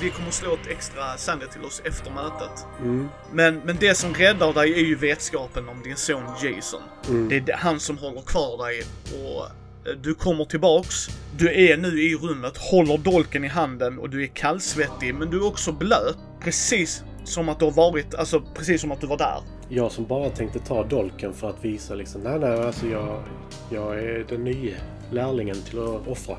vi 0.00 0.10
kommer 0.10 0.30
slå 0.30 0.54
ett 0.54 0.66
extra 0.70 1.16
sanity 1.16 1.52
till 1.52 1.64
oss 1.64 1.82
efter 1.84 2.10
mötet. 2.10 2.66
Mm. 2.80 3.08
Men, 3.32 3.60
men 3.64 3.76
det 3.80 3.94
som 3.94 4.14
räddar 4.14 4.52
dig 4.52 4.72
är 4.72 4.84
ju 4.84 4.96
vetskapen 4.96 5.68
om 5.68 5.82
din 5.82 5.96
son 5.96 6.22
Jason. 6.42 6.82
Mm. 7.08 7.28
Det 7.28 7.52
är 7.52 7.56
han 7.56 7.80
som 7.80 7.98
håller 7.98 8.20
kvar 8.20 8.66
dig 8.66 8.82
och 9.12 9.44
eh, 9.88 9.96
du 10.02 10.14
kommer 10.14 10.44
tillbaks. 10.44 11.08
Du 11.36 11.70
är 11.70 11.76
nu 11.76 12.02
i 12.02 12.16
rummet, 12.16 12.56
håller 12.56 12.98
dolken 12.98 13.44
i 13.44 13.48
handen 13.48 13.98
och 13.98 14.10
du 14.10 14.22
är 14.22 14.26
kallsvettig 14.26 15.14
men 15.14 15.30
du 15.30 15.36
är 15.36 15.46
också 15.46 15.72
blöt. 15.72 16.18
Precis 16.40 17.04
som 17.24 17.48
att 17.48 17.58
du 17.58 17.64
har 17.64 17.72
varit, 17.72 18.14
alltså 18.14 18.42
precis 18.54 18.80
som 18.80 18.92
att 18.92 19.00
du 19.00 19.06
var 19.06 19.18
där. 19.18 19.40
Jag 19.68 19.92
som 19.92 20.06
bara 20.06 20.30
tänkte 20.30 20.58
ta 20.58 20.84
dolken 20.84 21.34
för 21.34 21.50
att 21.50 21.64
visa 21.64 21.94
liksom, 21.94 22.20
nej 22.20 22.38
nej 22.38 22.60
alltså 22.60 22.86
jag, 22.86 23.22
jag 23.70 23.98
är 23.98 24.26
den 24.28 24.44
nya 24.44 24.74
lärlingen 25.10 25.56
till 25.62 25.78
att 25.78 26.08
offra. 26.08 26.36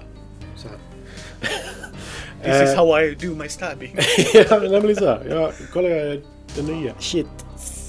Så 0.55 0.67
här. 0.67 0.94
This 2.43 2.61
is 2.61 2.73
Eh, 2.73 2.75
how 2.75 3.01
I 3.01 3.15
do 3.15 3.35
my 3.35 3.49
stabbing. 3.49 3.95
ja, 4.33 4.59
nej, 4.59 4.81
men 4.81 4.95
så 4.95 5.05
här. 5.05 5.25
Jag 5.29 5.51
kollar 5.73 5.89
den 6.55 6.65
nya. 6.65 6.93
Shit. 6.99 7.27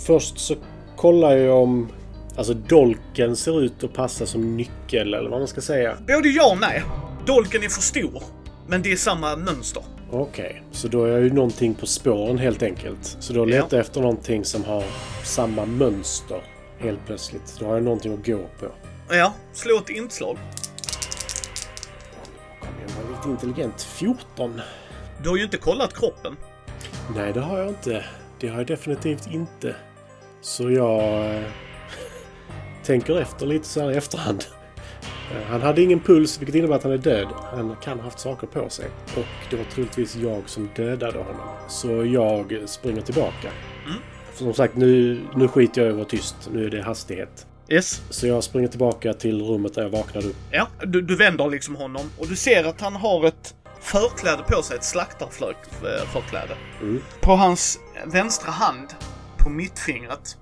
Först 0.07 0.38
så 0.38 0.55
kollar 0.97 1.37
jag 1.37 1.62
om 1.62 1.88
alltså 2.37 2.55
dolken 2.55 3.37
ser 3.37 3.62
ut 3.62 3.85
att 3.85 3.92
passa 3.95 4.27
som 4.27 4.57
nyckel 4.57 5.14
eller 5.14 5.31
vad 5.31 5.38
man 5.38 5.49
ska 5.49 5.61
säga. 5.61 5.97
Både 6.07 6.29
ja 6.29 6.51
och 6.53 6.59
nej. 6.61 6.83
Dolken 7.27 7.62
är 7.62 7.69
för 7.69 7.83
stor. 7.83 8.23
Men 8.69 8.83
det 8.83 8.92
är 8.92 8.97
samma 8.97 9.37
mönster. 9.37 9.83
Okej, 10.11 10.62
så 10.73 10.88
då 10.88 11.05
är 11.05 11.09
jag 11.09 11.21
ju 11.21 11.33
någonting 11.33 11.75
på 11.75 11.87
spåren 11.87 12.38
helt 12.38 12.62
enkelt. 12.62 13.16
Så 13.21 13.33
då 13.33 13.45
letar 13.45 13.77
jag 13.77 13.87
efter 13.87 14.01
någonting 14.01 14.45
som 14.45 14.64
har 14.64 14.85
samma 15.25 15.64
mönster. 15.64 16.40
Helt 16.79 17.07
plötsligt. 17.07 17.57
Då 17.61 17.66
har 17.66 17.75
jag 17.75 17.83
någonting 17.85 18.14
att 18.14 18.27
gå 18.27 18.38
på. 18.38 18.66
Ja, 19.11 19.35
slå 19.53 19.77
ett 19.79 19.90
inslag. 19.90 20.38
Lite 23.16 23.29
intelligent. 23.31 23.83
14. 23.83 24.61
Du 25.22 25.29
har 25.29 25.37
ju 25.37 25.44
inte 25.44 25.57
kollat 25.57 25.94
kroppen. 25.94 26.37
Nej, 27.14 27.33
det 27.33 27.40
har 27.40 27.59
jag 27.59 27.68
inte. 27.68 28.05
Det 28.40 28.48
har 28.48 28.59
jag 28.59 28.66
definitivt 28.66 29.26
inte. 29.26 29.76
Så 30.40 30.70
jag 30.70 31.35
eh, 31.35 31.42
tänker 32.85 33.20
efter 33.20 33.46
lite 33.46 33.66
så 33.66 33.81
här 33.81 33.90
i 33.92 33.96
efterhand. 33.96 34.44
Eh, 35.35 35.42
Han 35.50 35.62
hade 35.62 35.83
ingen 35.83 36.00
puls, 36.00 36.40
vilket 36.40 36.55
innebär 36.55 36.76
att 36.76 36.83
han 36.83 36.92
är 36.92 36.98
död. 36.98 37.29
Han 37.52 37.76
kan 37.83 37.98
ha 37.98 38.05
haft 38.05 38.18
saker 38.18 38.46
på 38.46 38.68
sig. 38.68 38.87
Och 39.16 39.50
det 39.50 39.57
var 39.57 39.64
troligtvis 39.64 40.16
jag 40.16 40.48
som 40.48 40.68
dödade 40.76 41.18
honom. 41.18 41.48
Så 41.68 42.05
jag 42.05 42.62
springer 42.66 43.00
tillbaka. 43.02 43.50
Mm. 43.87 43.98
För 44.33 44.44
som 44.44 44.55
sagt, 44.55 44.76
nu, 44.76 45.20
nu 45.37 45.48
skiter 45.48 45.81
jag 45.81 45.88
i 45.88 45.90
att 45.90 45.96
vara 45.96 46.09
tyst. 46.09 46.37
Nu 46.52 46.66
är 46.66 46.70
det 46.70 46.83
hastighet. 46.83 47.46
Yes. 47.68 48.02
Så 48.11 48.26
jag 48.26 48.44
springer 48.44 48.68
tillbaka 48.68 49.14
till 49.14 49.42
rummet 49.42 49.74
där 49.74 49.83
jag 49.83 49.90
vaknade 49.90 50.26
upp. 50.26 50.37
Ja, 50.50 50.68
du, 50.87 51.02
du 51.02 51.16
vänder 51.16 51.50
liksom 51.50 51.76
honom 51.76 52.11
och 52.18 52.29
du 52.29 52.37
ser 52.37 52.64
att 52.64 52.81
han 52.81 52.96
har 52.96 53.26
ett 53.26 53.55
förkläde 53.81 54.42
på 54.42 54.62
sig, 54.62 54.76
ett 54.76 54.85
slaktarförkläde. 54.85 56.57
Mm. 56.81 57.02
På 57.20 57.37
hans 57.37 57.79
vänstra 58.07 58.50
hand, 58.50 58.88
på 59.38 59.50
mittfingret, 59.50 60.37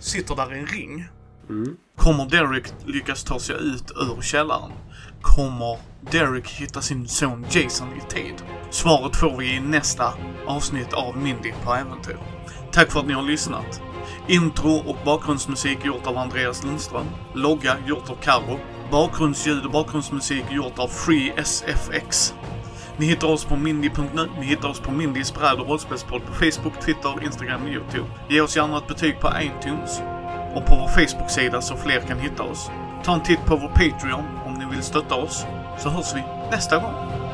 sitter 0.00 0.36
där 0.36 0.52
en 0.52 0.66
ring. 0.66 1.08
Mm. 1.48 1.76
Kommer 1.96 2.26
Derek 2.26 2.64
lyckas 2.86 3.24
ta 3.24 3.38
sig 3.38 3.56
ut 3.56 3.90
ur 3.90 4.22
källaren? 4.22 4.72
Kommer 5.22 5.78
Derek 6.10 6.48
hitta 6.48 6.80
sin 6.80 7.08
son 7.08 7.46
Jason 7.50 7.88
i 7.88 8.14
tid? 8.14 8.34
Svaret 8.70 9.16
får 9.16 9.36
vi 9.36 9.56
i 9.56 9.60
nästa 9.60 10.14
avsnitt 10.46 10.92
av 10.92 11.16
Mindy 11.16 11.52
på 11.64 11.74
äventyr. 11.74 12.18
Tack 12.72 12.92
för 12.92 13.00
att 13.00 13.06
ni 13.06 13.12
har 13.12 13.22
lyssnat. 13.22 13.82
Intro 14.26 14.70
och 14.70 14.96
bakgrundsmusik 15.04 15.84
gjort 15.84 16.06
av 16.06 16.18
Andreas 16.18 16.64
Lundström. 16.64 17.06
Logga 17.34 17.76
gjort 17.86 18.10
av 18.10 18.14
Karo. 18.14 18.58
Bakgrundsljud 18.90 19.64
och 19.64 19.70
bakgrundsmusik 19.70 20.44
gjort 20.50 20.78
av 20.78 20.88
FreeSFX. 20.88 22.34
Ni 22.96 23.06
hittar 23.06 23.28
oss 23.28 23.44
på 23.44 23.56
mindy.nu, 23.56 24.28
ni 24.40 24.46
hittar 24.46 24.68
oss 24.68 24.80
på 24.80 24.92
Mindys 24.92 25.34
bräd 25.34 25.60
och 25.60 25.68
rollspelspodd 25.68 26.22
på 26.26 26.32
Facebook, 26.32 26.80
Twitter, 26.80 27.24
Instagram 27.24 27.62
och 27.62 27.68
Youtube. 27.68 28.06
Ge 28.28 28.40
oss 28.40 28.56
gärna 28.56 28.78
ett 28.78 28.88
betyg 28.88 29.20
på 29.20 29.28
iTunes 29.40 30.00
och 30.54 30.66
på 30.66 30.76
vår 30.76 30.88
Facebook-sida 30.88 31.60
så 31.60 31.76
fler 31.76 32.00
kan 32.00 32.18
hitta 32.18 32.42
oss. 32.42 32.70
Ta 33.04 33.14
en 33.14 33.22
titt 33.22 33.44
på 33.46 33.56
vår 33.56 33.68
Patreon 33.68 34.24
om 34.46 34.54
ni 34.54 34.74
vill 34.74 34.82
stötta 34.82 35.14
oss, 35.14 35.44
så 35.78 35.88
hörs 35.88 36.14
vi 36.14 36.22
nästa 36.50 36.78
gång. 36.78 37.29